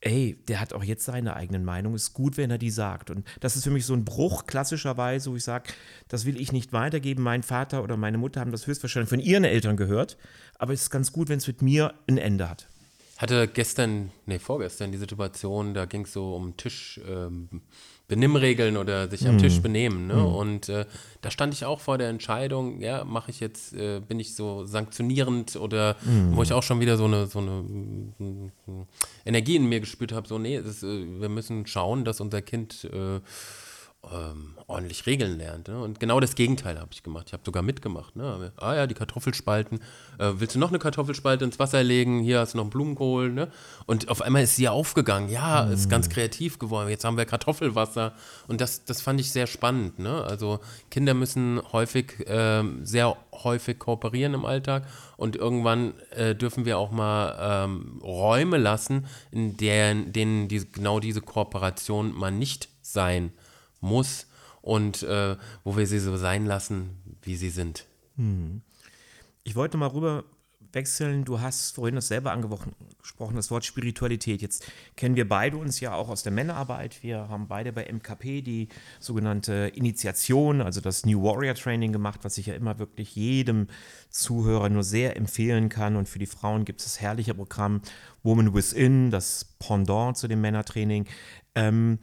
[0.00, 3.10] ey, der hat auch jetzt seine eigenen Meinungen, ist gut, wenn er die sagt.
[3.10, 5.70] Und das ist für mich so ein Bruch klassischerweise, wo ich sage,
[6.08, 7.22] das will ich nicht weitergeben.
[7.22, 10.16] Mein Vater oder meine Mutter haben das höchstwahrscheinlich von ihren Eltern gehört,
[10.58, 12.68] aber es ist ganz gut, wenn es mit mir ein Ende hat.
[13.18, 17.60] Hatte gestern, nee, vorgestern die Situation, da ging es so um Tisch, ähm,
[18.10, 19.38] Benimmregeln oder sich am mm.
[19.38, 20.08] Tisch benehmen.
[20.08, 20.16] Ne?
[20.16, 20.34] Mm.
[20.34, 20.84] Und äh,
[21.22, 24.66] da stand ich auch vor der Entscheidung, ja, mache ich jetzt, äh, bin ich so
[24.66, 26.36] sanktionierend oder mm.
[26.36, 27.64] wo ich auch schon wieder so eine, so eine
[29.24, 32.84] Energie in mir gespürt habe, so, nee, ist, äh, wir müssen schauen, dass unser Kind
[32.92, 33.20] äh,
[34.10, 35.68] ähm, ordentlich Regeln lernt.
[35.68, 35.78] Ne?
[35.78, 37.24] Und genau das Gegenteil habe ich gemacht.
[37.26, 38.16] Ich habe sogar mitgemacht.
[38.16, 38.52] Ne?
[38.56, 39.80] Ah ja, die Kartoffelspalten.
[40.18, 42.20] Äh, willst du noch eine Kartoffelspalte ins Wasser legen?
[42.20, 43.30] Hier hast du noch einen Blumenkohl.
[43.30, 43.48] Ne?
[43.86, 45.28] Und auf einmal ist sie aufgegangen.
[45.28, 45.72] Ja, mm.
[45.72, 46.88] ist ganz kreativ geworden.
[46.88, 48.14] Jetzt haben wir Kartoffelwasser.
[48.48, 49.98] Und das, das fand ich sehr spannend.
[49.98, 50.24] Ne?
[50.24, 50.60] Also
[50.90, 54.86] Kinder müssen häufig, äh, sehr häufig kooperieren im Alltag.
[55.18, 61.00] Und irgendwann äh, dürfen wir auch mal ähm, Räume lassen, in deren, denen die, genau
[61.00, 63.32] diese Kooperation mal nicht sein
[63.80, 64.26] muss
[64.62, 66.90] und äh, wo wir sie so sein lassen,
[67.22, 67.86] wie sie sind.
[68.16, 68.62] Hm.
[69.42, 70.24] Ich wollte mal rüber
[70.72, 71.24] wechseln.
[71.24, 74.42] Du hast vorhin das selber angesprochen, das Wort Spiritualität.
[74.42, 77.02] Jetzt kennen wir beide uns ja auch aus der Männerarbeit.
[77.02, 82.38] Wir haben beide bei MKP die sogenannte Initiation, also das New Warrior Training gemacht, was
[82.38, 83.66] ich ja immer wirklich jedem
[84.10, 85.96] Zuhörer nur sehr empfehlen kann.
[85.96, 87.80] Und für die Frauen gibt es das herrliche Programm
[88.22, 91.06] Woman Within, das Pendant zu dem Männertraining.
[91.54, 91.98] Ähm,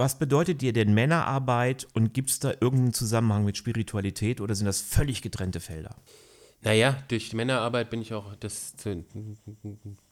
[0.00, 4.64] was bedeutet dir denn Männerarbeit und gibt es da irgendeinen Zusammenhang mit Spiritualität oder sind
[4.64, 5.94] das völlig getrennte Felder?
[6.62, 8.72] Naja, durch Männerarbeit bin ich auch, das,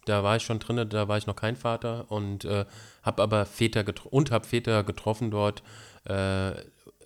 [0.05, 2.67] da war ich schon drin, da war ich noch kein Vater und äh,
[3.03, 5.63] habe aber Väter und habe Väter getroffen dort,
[6.05, 6.53] äh,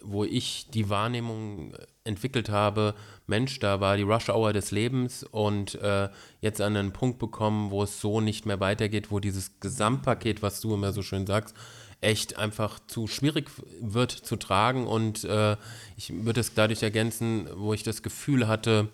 [0.01, 2.95] wo ich die Wahrnehmung entwickelt habe,
[3.29, 6.09] Mensch, da war die Rush Hour des Lebens und äh,
[6.41, 10.61] jetzt an einen Punkt bekommen, wo es so nicht mehr weitergeht, wo dieses Gesamtpaket, was
[10.61, 11.55] du immer so schön sagst,
[12.03, 14.87] echt einfach zu schwierig wird zu tragen.
[14.87, 15.57] Und äh,
[15.97, 18.89] ich würde es dadurch ergänzen, wo ich das Gefühl hatte,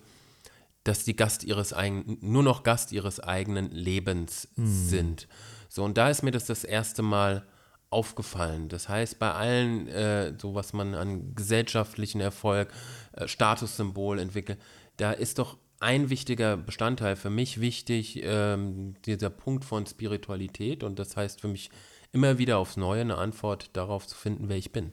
[0.84, 4.66] dass die Gast ihres eigenen, nur noch Gast ihres eigenen Lebens hm.
[4.66, 5.28] sind.
[5.68, 7.46] So, und da ist mir das das erste Mal
[7.90, 8.68] aufgefallen.
[8.68, 12.72] Das heißt, bei allen, äh, so was man an gesellschaftlichen Erfolg,
[13.12, 14.58] äh, Statussymbol entwickelt,
[14.98, 20.82] da ist doch ein wichtiger Bestandteil für mich wichtig, ähm, dieser Punkt von Spiritualität.
[20.82, 21.70] Und das heißt für mich
[22.18, 24.92] immer wieder aufs Neue eine Antwort darauf zu finden, wer ich bin.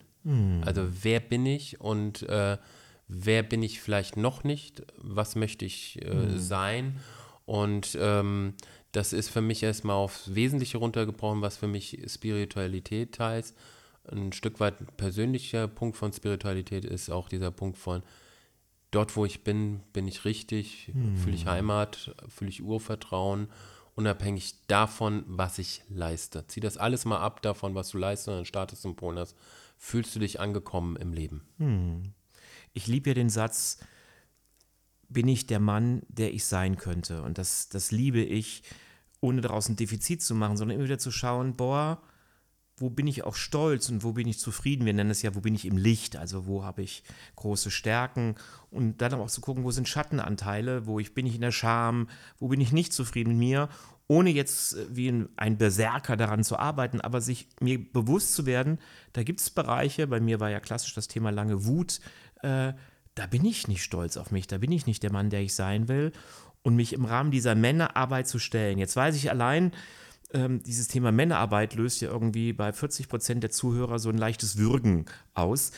[0.63, 2.57] Also wer bin ich und äh,
[3.07, 4.83] wer bin ich vielleicht noch nicht?
[4.97, 6.99] Was möchte ich äh, sein?
[7.45, 8.53] Und ähm,
[8.91, 13.55] das ist für mich erstmal aufs Wesentliche runtergebrochen, was für mich Spiritualität heißt.
[14.11, 18.03] Ein Stück weit ein persönlicher Punkt von Spiritualität ist auch dieser Punkt von
[18.91, 23.47] dort, wo ich bin, bin ich richtig, fühle ich Heimat, fühle ich Urvertrauen,
[23.95, 26.45] unabhängig davon, was ich leiste.
[26.47, 29.35] Zieh das alles mal ab davon, was du leistest, und dann startest du im Ponas.
[29.77, 31.41] Fühlst du dich angekommen im Leben?
[32.73, 33.79] Ich liebe ja den Satz,
[35.07, 37.21] bin ich der Mann, der ich sein könnte.
[37.23, 38.63] Und das, das liebe ich,
[39.21, 42.01] ohne daraus ein Defizit zu machen, sondern immer wieder zu schauen, boah,
[42.77, 44.85] wo bin ich auch stolz und wo bin ich zufrieden?
[44.85, 47.03] Wir nennen es ja, wo bin ich im Licht, also wo habe ich
[47.37, 48.35] große Stärken?
[48.69, 52.09] Und dann auch zu gucken, wo sind Schattenanteile, wo ich bin ich in der Scham,
[52.37, 53.69] wo bin ich nicht zufrieden mit mir,
[54.07, 58.45] ohne jetzt äh, wie ein, ein Berserker daran zu arbeiten, aber sich mir bewusst zu
[58.45, 58.79] werden,
[59.13, 62.01] da gibt es Bereiche, bei mir war ja klassisch das Thema lange Wut,
[62.41, 62.73] äh,
[63.15, 65.55] da bin ich nicht stolz auf mich, da bin ich nicht der Mann, der ich
[65.55, 66.11] sein will.
[66.63, 68.79] Und mich im Rahmen dieser Männerarbeit zu stellen.
[68.79, 69.71] Jetzt weiß ich allein,
[70.33, 74.57] ähm, dieses Thema Männerarbeit löst ja irgendwie bei 40 Prozent der Zuhörer so ein leichtes
[74.57, 75.71] Würgen aus.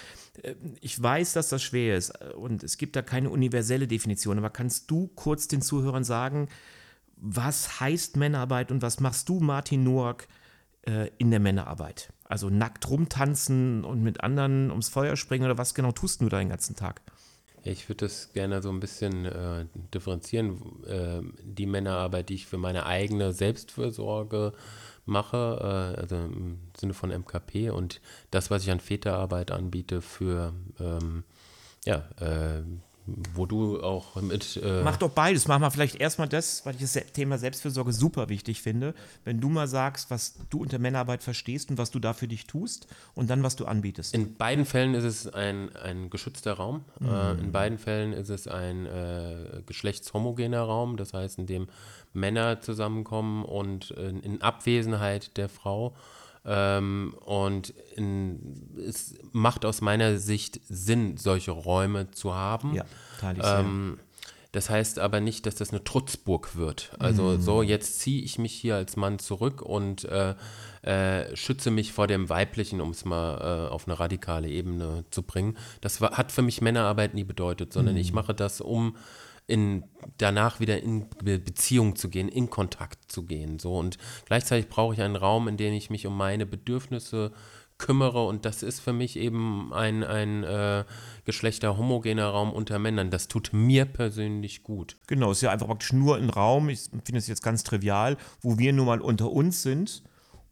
[0.43, 4.37] Ähm, Ich weiß, dass das schwer ist äh, und es gibt da keine universelle Definition,
[4.37, 6.47] aber kannst du kurz den Zuhörern sagen,
[7.17, 10.27] was heißt Männerarbeit und was machst du, Martin Noack,
[10.83, 12.13] äh, in der Männerarbeit?
[12.23, 16.39] Also nackt rumtanzen und mit anderen ums Feuer springen oder was genau tust du da
[16.39, 17.01] den ganzen Tag?
[17.63, 20.83] Ich würde das gerne so ein bisschen äh, differenzieren.
[20.85, 24.53] Äh, die Männerarbeit, die ich für meine eigene Selbstfürsorge
[25.05, 30.53] mache, äh, also im Sinne von MKP und das, was ich an Väterarbeit anbiete für,
[30.79, 31.23] ähm,
[31.85, 32.61] ja, äh,
[33.33, 34.59] wo du auch mit.
[34.61, 35.47] Äh, Mach doch beides.
[35.47, 38.93] Mach mal vielleicht erstmal das, weil ich das Thema Selbstfürsorge super wichtig finde.
[39.23, 42.47] Wenn du mal sagst, was du unter Männerarbeit verstehst und was du da für dich
[42.47, 44.13] tust und dann, was du anbietest.
[44.13, 46.83] In beiden Fällen ist es ein, ein geschützter Raum.
[47.01, 51.67] Äh, in beiden Fällen ist es ein äh, geschlechtshomogener Raum, das heißt, in dem
[52.13, 55.93] Männer zusammenkommen und in Abwesenheit der Frau.
[56.47, 58.39] Ähm, und in,
[58.87, 62.73] es macht aus meiner Sicht Sinn, solche Räume zu haben.
[62.73, 62.85] ja,
[63.19, 63.45] teile ich.
[63.45, 63.99] Ähm,
[64.53, 66.91] das heißt aber nicht, dass das eine Trutzburg wird.
[66.99, 70.35] Also so, jetzt ziehe ich mich hier als Mann zurück und äh,
[70.83, 75.21] äh, schütze mich vor dem Weiblichen, um es mal äh, auf eine radikale Ebene zu
[75.21, 75.57] bringen.
[75.81, 78.95] Das war, hat für mich Männerarbeit nie bedeutet, sondern ich mache das, um
[79.47, 79.83] in,
[80.17, 83.59] danach wieder in Be- Beziehung zu gehen, in Kontakt zu gehen.
[83.59, 83.75] So.
[83.77, 87.31] Und gleichzeitig brauche ich einen Raum, in dem ich mich um meine Bedürfnisse
[87.79, 90.83] kümmere und das ist für mich eben ein, ein äh,
[91.25, 93.11] geschlechterhomogener Raum unter Männern.
[93.11, 94.97] Das tut mir persönlich gut.
[95.05, 98.17] Genau, es ist ja einfach praktisch nur ein Raum, ich finde es jetzt ganz trivial,
[98.41, 100.01] wo wir nur mal unter uns sind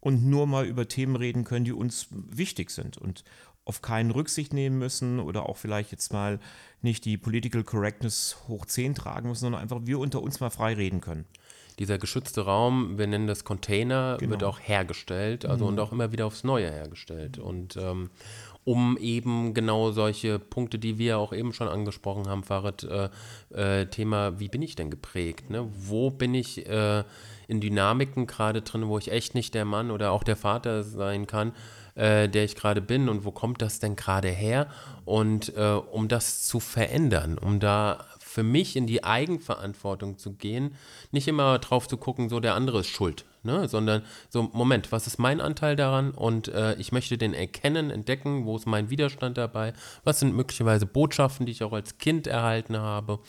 [0.02, 3.24] und nur mal über Themen reden können, die uns wichtig sind und
[3.66, 6.40] auf keinen Rücksicht nehmen müssen oder auch vielleicht jetzt mal
[6.82, 10.76] nicht die Political Correctness hoch 10 tragen müssen, sondern einfach wir unter uns mal frei
[10.76, 11.26] reden können.
[11.80, 14.32] Dieser geschützte Raum, wir nennen das Container, Genau.
[14.32, 17.38] wird auch hergestellt, also und auch immer wieder aufs Neue hergestellt.
[17.38, 18.12] Und ähm,
[18.64, 23.10] um eben genau solche Punkte, die wir auch eben schon angesprochen haben, Fahrrad, äh,
[23.82, 25.50] äh, Thema, wie bin ich denn geprägt?
[25.50, 25.68] Ne?
[25.72, 27.04] Wo bin ich äh,
[27.48, 31.28] in Dynamiken gerade drin, wo ich echt nicht der Mann oder auch der Vater sein
[31.28, 31.52] kann,
[31.96, 34.68] äh, der ich gerade bin und wo kommt das denn gerade her?
[35.06, 40.76] Und äh, um das zu verändern, um da für mich in die Eigenverantwortung zu gehen,
[41.12, 43.70] nicht immer drauf zu gucken, so der andere ist schuld, ne?
[43.70, 46.12] sondern so, Moment, was ist mein Anteil daran?
[46.12, 49.72] Und äh, ich möchte den erkennen, entdecken, wo ist mein Widerstand dabei?
[50.04, 53.20] Was sind möglicherweise Botschaften, die ich auch als Kind erhalten habe,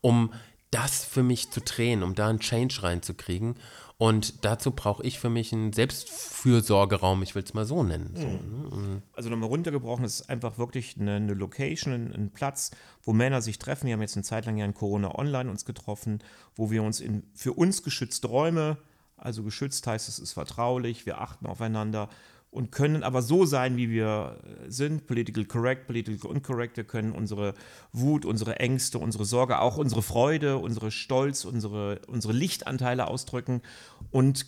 [0.00, 0.32] um
[0.70, 3.56] das für mich zu drehen, um da einen Change reinzukriegen.
[4.00, 8.12] Und dazu brauche ich für mich einen Selbstfürsorgeraum, ich will es mal so nennen.
[8.14, 9.02] So, ne?
[9.12, 12.70] Also nochmal runtergebrochen, es ist einfach wirklich eine, eine Location, ein, ein Platz,
[13.02, 13.88] wo Männer sich treffen.
[13.88, 16.20] Wir haben jetzt eine Zeit lang ja in Corona online uns getroffen,
[16.54, 18.78] wo wir uns in für uns geschützte Räume,
[19.16, 22.08] also geschützt heißt es ist vertraulich, wir achten aufeinander
[22.50, 26.76] und können aber so sein, wie wir äh, sind, political correct, political incorrect.
[26.76, 27.54] Wir können unsere
[27.92, 33.62] Wut, unsere Ängste, unsere Sorge, auch unsere Freude, unsere Stolz, unsere, unsere Lichtanteile ausdrücken
[34.10, 34.46] und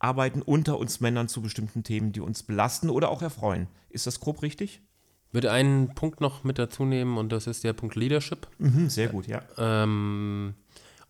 [0.00, 3.68] arbeiten unter uns Männern zu bestimmten Themen, die uns belasten oder auch erfreuen.
[3.88, 4.82] Ist das grob richtig?
[5.30, 8.48] Würde einen Punkt noch mit dazu nehmen und das ist der Punkt Leadership.
[8.58, 9.42] Mhm, sehr gut, ja.
[9.58, 10.54] Ähm,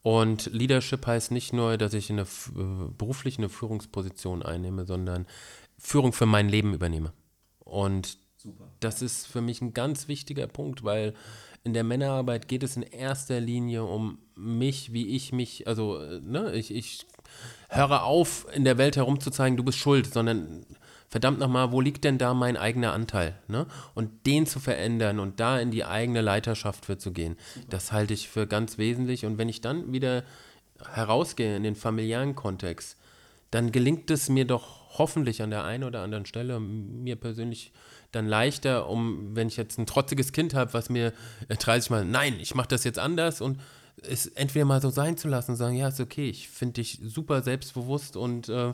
[0.02, 5.26] und Leadership heißt nicht nur, dass ich in eine äh, beruflich eine Führungsposition einnehme, sondern
[5.78, 7.12] Führung für mein Leben übernehme.
[7.60, 8.18] Und
[8.80, 11.14] das ist für mich ein ganz wichtiger Punkt, weil
[11.64, 16.20] in der Männerarbeit geht es in erster Linie um mich, wie ich mich, also äh,
[16.20, 17.06] ne, ich, ich
[17.68, 20.64] höre auf, in der Welt herumzuzeigen, du bist schuld, sondern
[21.08, 23.38] verdammt nochmal, wo liegt denn da mein eigener Anteil?
[23.48, 23.66] Ne?
[23.94, 27.36] Und den zu verändern und da in die eigene Leiterschaft für zu gehen,
[27.68, 29.26] das halte ich für ganz wesentlich.
[29.26, 30.24] Und wenn ich dann wieder
[30.92, 32.96] herausgehe in den familiären Kontext,
[33.50, 37.72] dann gelingt es mir doch hoffentlich an der einen oder anderen Stelle, mir persönlich
[38.12, 41.12] dann leichter, um, wenn ich jetzt ein trotziges Kind habe, was mir
[41.48, 43.58] 30 Mal, nein, ich mache das jetzt anders und
[44.02, 47.00] es entweder mal so sein zu lassen und sagen, ja, ist okay, ich finde dich
[47.02, 48.72] super selbstbewusst und, äh,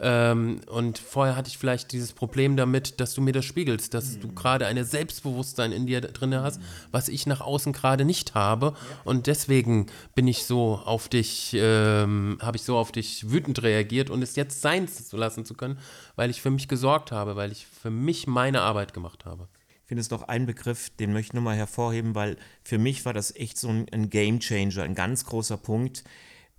[0.00, 4.16] ähm, und vorher hatte ich vielleicht dieses Problem damit, dass du mir das spiegelst, dass
[4.16, 4.20] mhm.
[4.20, 6.60] du gerade ein Selbstbewusstsein in dir drin hast,
[6.90, 8.74] was ich nach außen gerade nicht habe.
[9.04, 14.10] Und deswegen bin ich so auf dich, ähm, habe ich so auf dich wütend reagiert
[14.10, 15.78] und es jetzt sein zu lassen zu können,
[16.16, 19.48] weil ich für mich gesorgt habe, weil ich für mich meine Arbeit gemacht habe
[19.86, 23.34] finde es noch ein Begriff, den möchte ich nochmal hervorheben, weil für mich war das
[23.34, 26.04] echt so ein, ein Game Changer, ein ganz großer Punkt.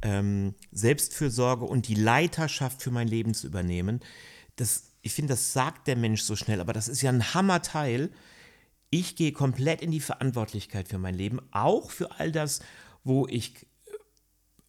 [0.01, 3.99] Ähm, Selbstfürsorge und die Leiterschaft für mein Leben zu übernehmen.
[4.55, 8.11] Das, ich finde, das sagt der Mensch so schnell, aber das ist ja ein Hammerteil.
[8.89, 12.61] Ich gehe komplett in die Verantwortlichkeit für mein Leben, auch für all das,
[13.03, 13.65] wo ich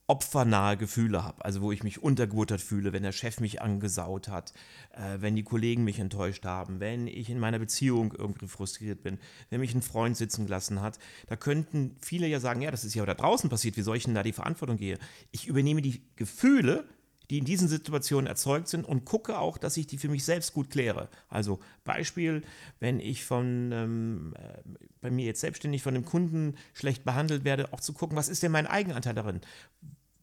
[0.09, 4.55] opfernahe Gefühle habe, also wo ich mich untergebuttert fühle, wenn der Chef mich angesaut hat,
[4.93, 9.19] äh, wenn die Kollegen mich enttäuscht haben, wenn ich in meiner Beziehung irgendwie frustriert bin,
[9.51, 12.95] wenn mich ein Freund sitzen gelassen hat, da könnten viele ja sagen, ja, das ist
[12.95, 14.99] ja da draußen passiert, wie soll ich denn da die Verantwortung gehen?
[15.31, 16.89] Ich übernehme die Gefühle,
[17.31, 20.55] die in diesen Situationen erzeugt sind und gucke auch, dass ich die für mich selbst
[20.55, 21.09] gut kläre.
[21.29, 22.43] Also Beispiel,
[22.81, 24.63] wenn ich von ähm, äh,
[25.01, 28.43] bei mir jetzt selbstständig von einem Kunden schlecht behandelt werde, auch zu gucken, was ist
[28.43, 29.41] denn mein Eigenanteil darin?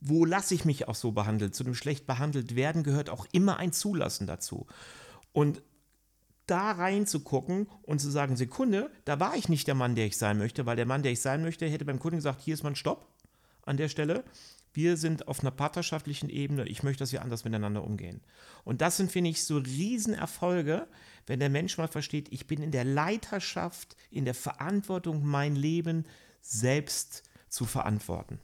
[0.07, 1.55] Wo lasse ich mich auch so behandelt?
[1.55, 4.67] Zu dem schlecht behandelt werden gehört auch immer ein Zulassen dazu.
[5.33, 5.63] Und
[6.45, 10.37] da reinzugucken und zu sagen, Sekunde, da war ich nicht der Mann, der ich sein
[10.37, 12.75] möchte, weil der Mann, der ich sein möchte, hätte beim Kunden gesagt, hier ist mein
[12.75, 13.07] Stopp
[13.63, 14.23] an der Stelle.
[14.73, 16.67] Wir sind auf einer partnerschaftlichen Ebene.
[16.67, 18.21] Ich möchte, dass wir anders miteinander umgehen.
[18.63, 20.87] Und das sind, finde ich, so Riesenerfolge,
[21.25, 26.05] wenn der Mensch mal versteht, ich bin in der Leiterschaft, in der Verantwortung, mein Leben
[26.41, 28.39] selbst zu verantworten.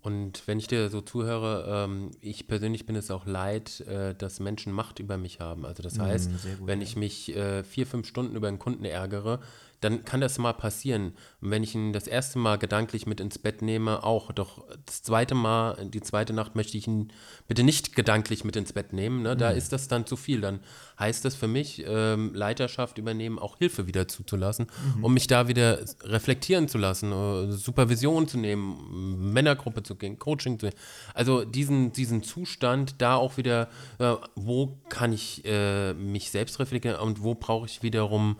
[0.00, 4.38] Und wenn ich dir so zuhöre, ähm, ich persönlich bin es auch leid, äh, dass
[4.38, 5.66] Menschen Macht über mich haben.
[5.66, 6.86] Also das mm, heißt, gut, wenn ja.
[6.86, 9.40] ich mich äh, vier, fünf Stunden über einen Kunden ärgere,
[9.80, 11.14] dann kann das mal passieren.
[11.40, 14.32] Und wenn ich ihn das erste Mal gedanklich mit ins Bett nehme, auch.
[14.32, 17.12] Doch das zweite Mal, die zweite Nacht möchte ich ihn
[17.46, 19.22] bitte nicht gedanklich mit ins Bett nehmen.
[19.22, 19.36] Ne?
[19.36, 19.58] Da mhm.
[19.58, 20.40] ist das dann zu viel.
[20.40, 20.60] Dann
[20.98, 25.04] heißt das für mich, ähm, Leiterschaft übernehmen, auch Hilfe wieder zuzulassen, mhm.
[25.04, 30.58] um mich da wieder reflektieren zu lassen, äh, Supervision zu nehmen, Männergruppe zu gehen, Coaching
[30.58, 30.78] zu gehen.
[31.14, 36.98] Also diesen, diesen Zustand, da auch wieder, äh, wo kann ich äh, mich selbst reflektieren
[36.98, 38.36] und wo brauche ich wiederum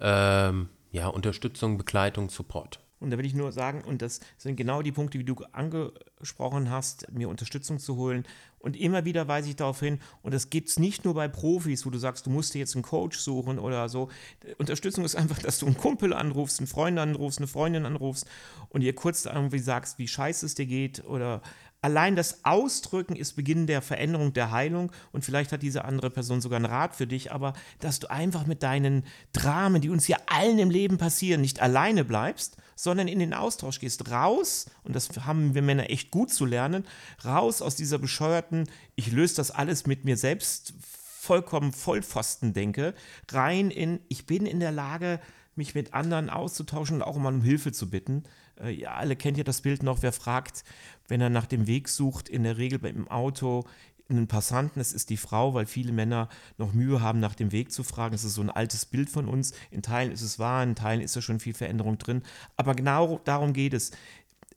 [0.00, 2.80] ähm, ja, Unterstützung, Begleitung, Support.
[3.00, 6.70] Und da will ich nur sagen, und das sind genau die Punkte, wie du angesprochen
[6.70, 8.26] hast, mir Unterstützung zu holen.
[8.58, 11.86] Und immer wieder weise ich darauf hin, und das gibt es nicht nur bei Profis,
[11.86, 14.10] wo du sagst, du musst dir jetzt einen Coach suchen oder so.
[14.58, 18.26] Unterstützung ist einfach, dass du einen Kumpel anrufst, einen Freund anrufst, eine Freundin anrufst
[18.68, 21.40] und ihr kurz irgendwie sagst, wie scheiße es dir geht oder
[21.82, 24.92] Allein das Ausdrücken ist Beginn der Veränderung, der Heilung.
[25.12, 28.46] Und vielleicht hat diese andere Person sogar einen Rat für dich, aber dass du einfach
[28.46, 33.18] mit deinen Dramen, die uns ja allen im Leben passieren, nicht alleine bleibst, sondern in
[33.18, 36.86] den Austausch gehst, raus, und das haben wir Männer echt gut zu lernen,
[37.24, 42.94] raus aus dieser bescheuerten, ich löse das alles mit mir selbst vollkommen Vollpfosten denke,
[43.30, 45.20] rein in, ich bin in der Lage,
[45.54, 48.24] mich mit anderen auszutauschen und auch mal um Hilfe zu bitten.
[48.58, 50.64] Äh, ihr alle kennt ja das Bild noch, wer fragt,
[51.10, 53.64] wenn er nach dem Weg sucht, in der Regel beim Auto
[54.08, 57.72] einen Passanten, es ist die Frau, weil viele Männer noch Mühe haben, nach dem Weg
[57.72, 58.14] zu fragen.
[58.14, 59.52] Es ist so ein altes Bild von uns.
[59.70, 62.22] In Teilen ist es wahr, in Teilen ist da schon viel Veränderung drin.
[62.56, 63.92] Aber genau darum geht es,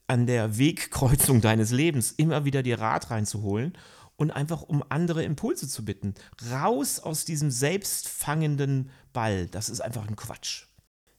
[0.07, 3.73] an der Wegkreuzung deines Lebens immer wieder dir Rat reinzuholen
[4.15, 6.13] und einfach um andere Impulse zu bitten.
[6.51, 9.47] Raus aus diesem selbstfangenden Ball.
[9.47, 10.65] Das ist einfach ein Quatsch.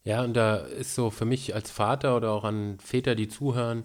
[0.04, 3.84] Ja, und da ist so für mich als Vater oder auch an Väter, die zuhören,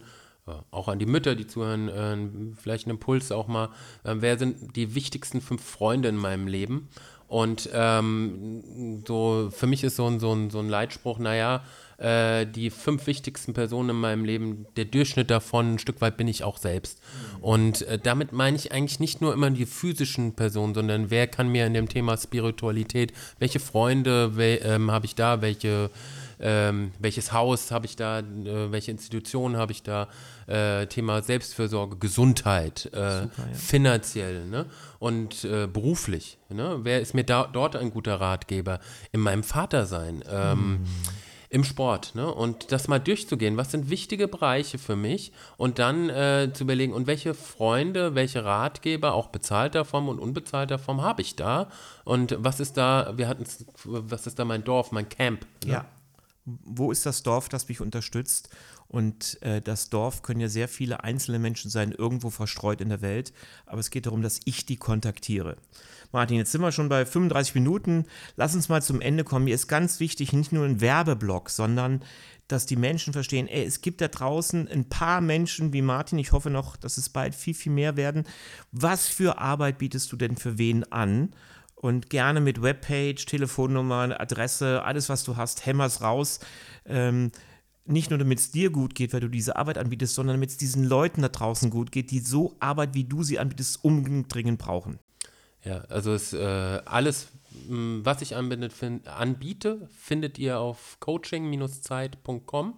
[0.72, 3.70] auch an die Mütter, die zuhören, äh, vielleicht ein Impuls auch mal,
[4.04, 6.90] äh, wer sind die wichtigsten fünf Freunde in meinem Leben?
[7.30, 11.64] Und ähm, so für mich ist so ein, so ein, so ein Leitspruch, naja,
[12.00, 16.28] äh, die fünf wichtigsten Personen in meinem Leben, der Durchschnitt davon, ein Stück weit bin
[16.28, 17.00] ich auch selbst.
[17.40, 21.50] Und äh, damit meine ich eigentlich nicht nur immer die physischen Personen, sondern wer kann
[21.50, 25.92] mir in dem Thema Spiritualität, welche Freunde ähm, habe ich da, welche
[26.40, 30.08] ähm, welches Haus habe ich da, äh, welche Institutionen habe ich da,
[30.48, 33.54] äh, Thema Selbstfürsorge, Gesundheit, äh, Super, ja.
[33.54, 34.66] finanziell ne?
[35.00, 36.38] und äh, beruflich.
[36.50, 36.80] Ne?
[36.84, 38.80] Wer ist mir da, dort ein guter Ratgeber?
[39.12, 40.24] In meinem Vatersein.
[40.30, 40.86] Ähm, mm
[41.50, 42.32] im Sport, ne?
[42.32, 46.94] Und das mal durchzugehen, was sind wichtige Bereiche für mich und dann äh, zu überlegen,
[46.94, 51.70] und welche Freunde, welche Ratgeber, auch bezahlter Form und unbezahlter Form habe ich da?
[52.04, 53.46] Und was ist da, wir hatten
[53.84, 55.48] was ist da mein Dorf, mein Camp?
[55.66, 55.74] Ne?
[55.74, 55.86] Ja.
[56.64, 58.50] Wo ist das Dorf, das mich unterstützt?
[58.88, 63.02] Und äh, das Dorf können ja sehr viele einzelne Menschen sein, irgendwo verstreut in der
[63.02, 63.34] Welt.
[63.68, 65.58] Aber es geht darum, dass ich die kontaktiere.
[66.12, 68.06] Martin, jetzt sind wir schon bei 35 Minuten.
[68.36, 69.46] Lass uns mal zum Ende kommen.
[69.46, 72.04] Mir ist ganz wichtig, nicht nur ein Werbeblock, sondern
[72.48, 76.32] dass die Menschen verstehen, ey, es gibt da draußen ein paar Menschen wie Martin, ich
[76.32, 78.24] hoffe noch, dass es bald viel, viel mehr werden.
[78.72, 81.32] Was für Arbeit bietest du denn für wen an?
[81.82, 86.42] Und gerne mit Webpage, Telefonnummer, Adresse, alles, was du hast, hämmer's raus.
[86.86, 87.32] Ähm,
[87.86, 90.58] nicht nur damit es dir gut geht, weil du diese Arbeit anbietest, sondern damit es
[90.58, 94.60] diesen Leuten da draußen gut geht, die so Arbeit, wie du sie anbietest, unbedingt dringend
[94.60, 95.00] brauchen.
[95.64, 97.30] Ja, also ist äh, alles,
[97.68, 102.76] mh, was ich anbietet, find, anbiete, findet ihr auf coaching-zeit.com.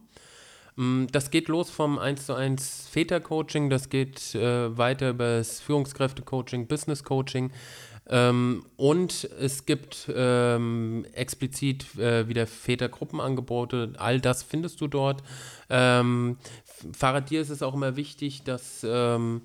[1.11, 6.67] Das geht los vom 1 zu 1 Väter-Coaching, das geht äh, weiter über das Führungskräfte-Coaching,
[6.67, 7.51] Business-Coaching.
[8.11, 13.93] Ähm, und es gibt ähm, explizit äh, wieder Vätergruppenangebote.
[13.97, 15.23] All das findest du dort.
[15.69, 16.37] Ähm,
[16.93, 19.41] Fahrrad dir ist es auch immer wichtig, dass ähm,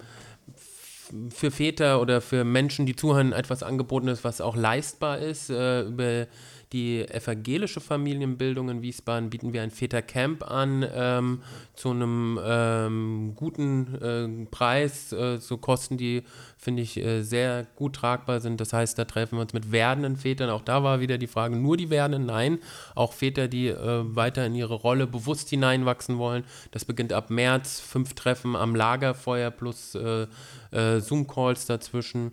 [1.30, 5.50] für Väter oder für Menschen, die zuhören, etwas angeboten ist, was auch leistbar ist.
[5.50, 6.26] Äh, über
[6.72, 11.42] die evangelische Familienbildung in Wiesbaden bieten wir ein Vätercamp an ähm,
[11.74, 16.24] zu einem ähm, guten äh, Preis, äh, so Kosten, die,
[16.66, 18.60] finde ich, äh, sehr gut tragbar sind.
[18.60, 20.50] Das heißt, da treffen wir uns mit werdenden Vätern.
[20.50, 22.26] Auch da war wieder die Frage, nur die werdenden?
[22.26, 22.58] Nein,
[22.96, 26.42] auch Väter, die äh, weiter in ihre Rolle bewusst hineinwachsen wollen.
[26.72, 30.26] Das beginnt ab März, fünf Treffen am Lagerfeuer plus äh,
[30.72, 32.32] äh, Zoom-Calls dazwischen.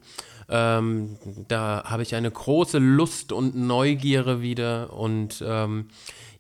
[0.50, 4.94] Ähm, da habe ich eine große Lust und Neugierde wieder.
[4.94, 5.90] Und ähm,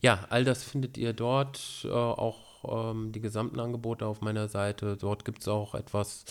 [0.01, 4.97] ja, all das findet ihr dort, äh, auch ähm, die gesamten Angebote auf meiner Seite.
[4.97, 6.25] Dort gibt es auch etwas,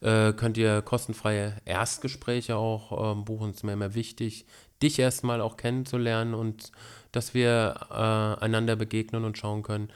[0.00, 3.50] äh, könnt ihr kostenfreie Erstgespräche auch ähm, buchen.
[3.50, 4.46] Es ist mir immer wichtig,
[4.82, 6.72] dich erstmal auch kennenzulernen und
[7.12, 9.88] dass wir äh, einander begegnen und schauen können,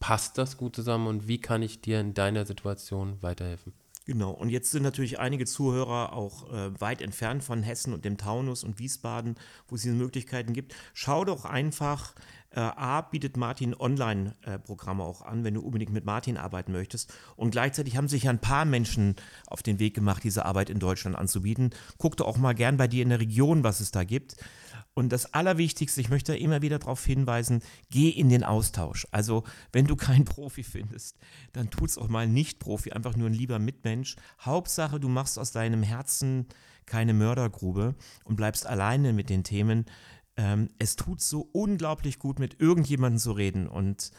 [0.00, 3.83] passt das gut zusammen und wie kann ich dir in deiner Situation weiterhelfen.
[4.06, 8.18] Genau, und jetzt sind natürlich einige Zuhörer auch äh, weit entfernt von Hessen und dem
[8.18, 9.36] Taunus und Wiesbaden,
[9.66, 10.74] wo es diese Möglichkeiten gibt.
[10.92, 12.14] Schau doch einfach,
[12.50, 17.14] äh, A, bietet Martin Online-Programme äh, auch an, wenn du unbedingt mit Martin arbeiten möchtest.
[17.36, 20.80] Und gleichzeitig haben sich ja ein paar Menschen auf den Weg gemacht, diese Arbeit in
[20.80, 21.70] Deutschland anzubieten.
[21.96, 24.36] Guck doch auch mal gern bei dir in der Region, was es da gibt.
[24.94, 29.06] Und das Allerwichtigste, ich möchte immer wieder darauf hinweisen, geh in den Austausch.
[29.10, 29.42] Also
[29.72, 31.18] wenn du keinen Profi findest,
[31.52, 34.14] dann tut es auch mal nicht Profi, einfach nur ein lieber Mitmensch.
[34.40, 36.46] Hauptsache, du machst aus deinem Herzen
[36.86, 39.86] keine Mördergrube und bleibst alleine mit den Themen.
[40.36, 44.12] Ähm, es tut so unglaublich gut, mit irgendjemandem zu reden und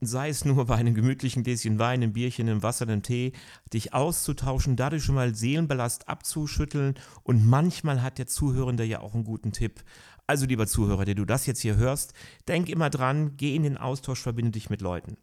[0.00, 3.32] sei es nur bei einem gemütlichen Gläschen Wein, einem Bierchen, einem Wasser, einem Tee,
[3.72, 9.24] dich auszutauschen, dadurch schon mal Seelenballast abzuschütteln und manchmal hat der Zuhörende ja auch einen
[9.24, 9.84] guten Tipp.
[10.26, 12.14] Also lieber Zuhörer, der du das jetzt hier hörst,
[12.48, 15.16] denk immer dran, geh in den Austausch, verbinde dich mit Leuten.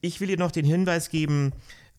[0.00, 1.52] Ich will dir noch den Hinweis geben,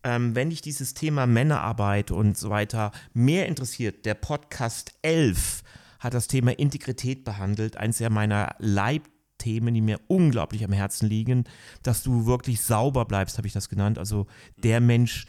[0.03, 5.63] ähm, wenn dich dieses Thema Männerarbeit und so weiter mehr interessiert, der Podcast 11
[5.99, 9.03] hat das Thema Integrität behandelt, eins der meiner Leib
[9.43, 11.43] Themen, die mir unglaublich am Herzen liegen,
[11.81, 13.99] dass du wirklich sauber bleibst, habe ich das genannt.
[13.99, 14.27] Also
[14.57, 15.25] der Mensch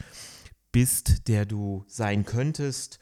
[0.71, 2.99] bist, der du sein könntest.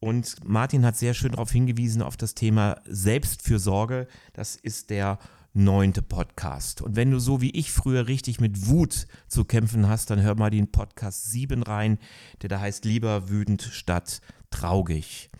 [0.00, 4.08] Und Martin hat sehr schön darauf hingewiesen, auf das Thema Selbstfürsorge.
[4.32, 5.18] Das ist der
[5.54, 6.82] neunte Podcast.
[6.82, 10.34] Und wenn du so wie ich früher richtig mit Wut zu kämpfen hast, dann hör
[10.34, 11.98] mal den Podcast 7 rein,
[12.42, 15.30] der da heißt Lieber wütend statt traurig.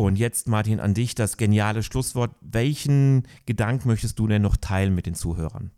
[0.00, 2.30] Und jetzt, Martin, an dich das geniale Schlusswort.
[2.40, 5.72] Welchen Gedanken möchtest du denn noch teilen mit den Zuhörern?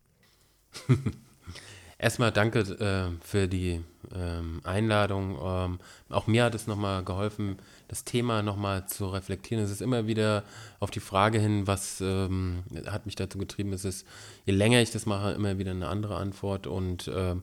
[1.98, 3.80] Erstmal danke äh, für die
[4.14, 5.36] ähm, Einladung.
[5.42, 7.56] Ähm, auch mir hat es nochmal geholfen,
[7.88, 9.64] das Thema nochmal zu reflektieren.
[9.64, 10.44] Es ist immer wieder
[10.78, 13.72] auf die Frage hin, was ähm, hat mich dazu getrieben.
[13.72, 14.06] Es ist,
[14.44, 16.68] je länger ich das mache, immer wieder eine andere Antwort.
[16.68, 17.42] Und ähm,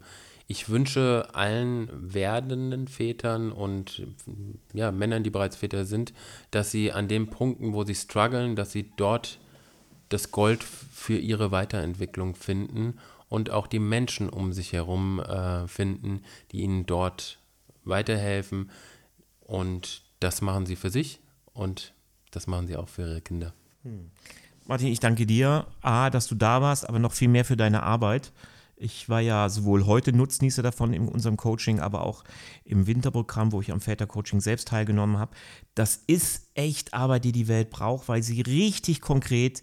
[0.52, 4.08] ich wünsche allen werdenden Vätern und
[4.74, 6.12] ja, Männern, die bereits Väter sind,
[6.50, 9.38] dass sie an den Punkten, wo sie strugglen, dass sie dort
[10.10, 12.98] das Gold für ihre Weiterentwicklung finden
[13.30, 17.38] und auch die Menschen um sich herum äh, finden, die ihnen dort
[17.84, 18.72] weiterhelfen.
[19.42, 21.20] Und das machen sie für sich
[21.54, 21.94] und
[22.32, 23.54] das machen sie auch für ihre Kinder.
[23.84, 24.10] Hm.
[24.66, 27.84] Martin, ich danke dir, A, dass du da warst, aber noch viel mehr für deine
[27.84, 28.32] Arbeit.
[28.82, 32.24] Ich war ja sowohl heute Nutznießer davon in unserem Coaching, aber auch
[32.64, 35.36] im Winterprogramm, wo ich am Vätercoaching selbst teilgenommen habe.
[35.76, 39.62] Das ist echt Arbeit, die die Welt braucht, weil sie richtig konkret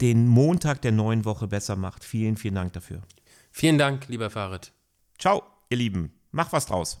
[0.00, 2.04] den Montag der neuen Woche besser macht.
[2.04, 3.02] Vielen, vielen Dank dafür.
[3.50, 4.72] Vielen Dank, lieber Farid.
[5.18, 6.12] Ciao, ihr Lieben.
[6.30, 7.00] Mach was draus.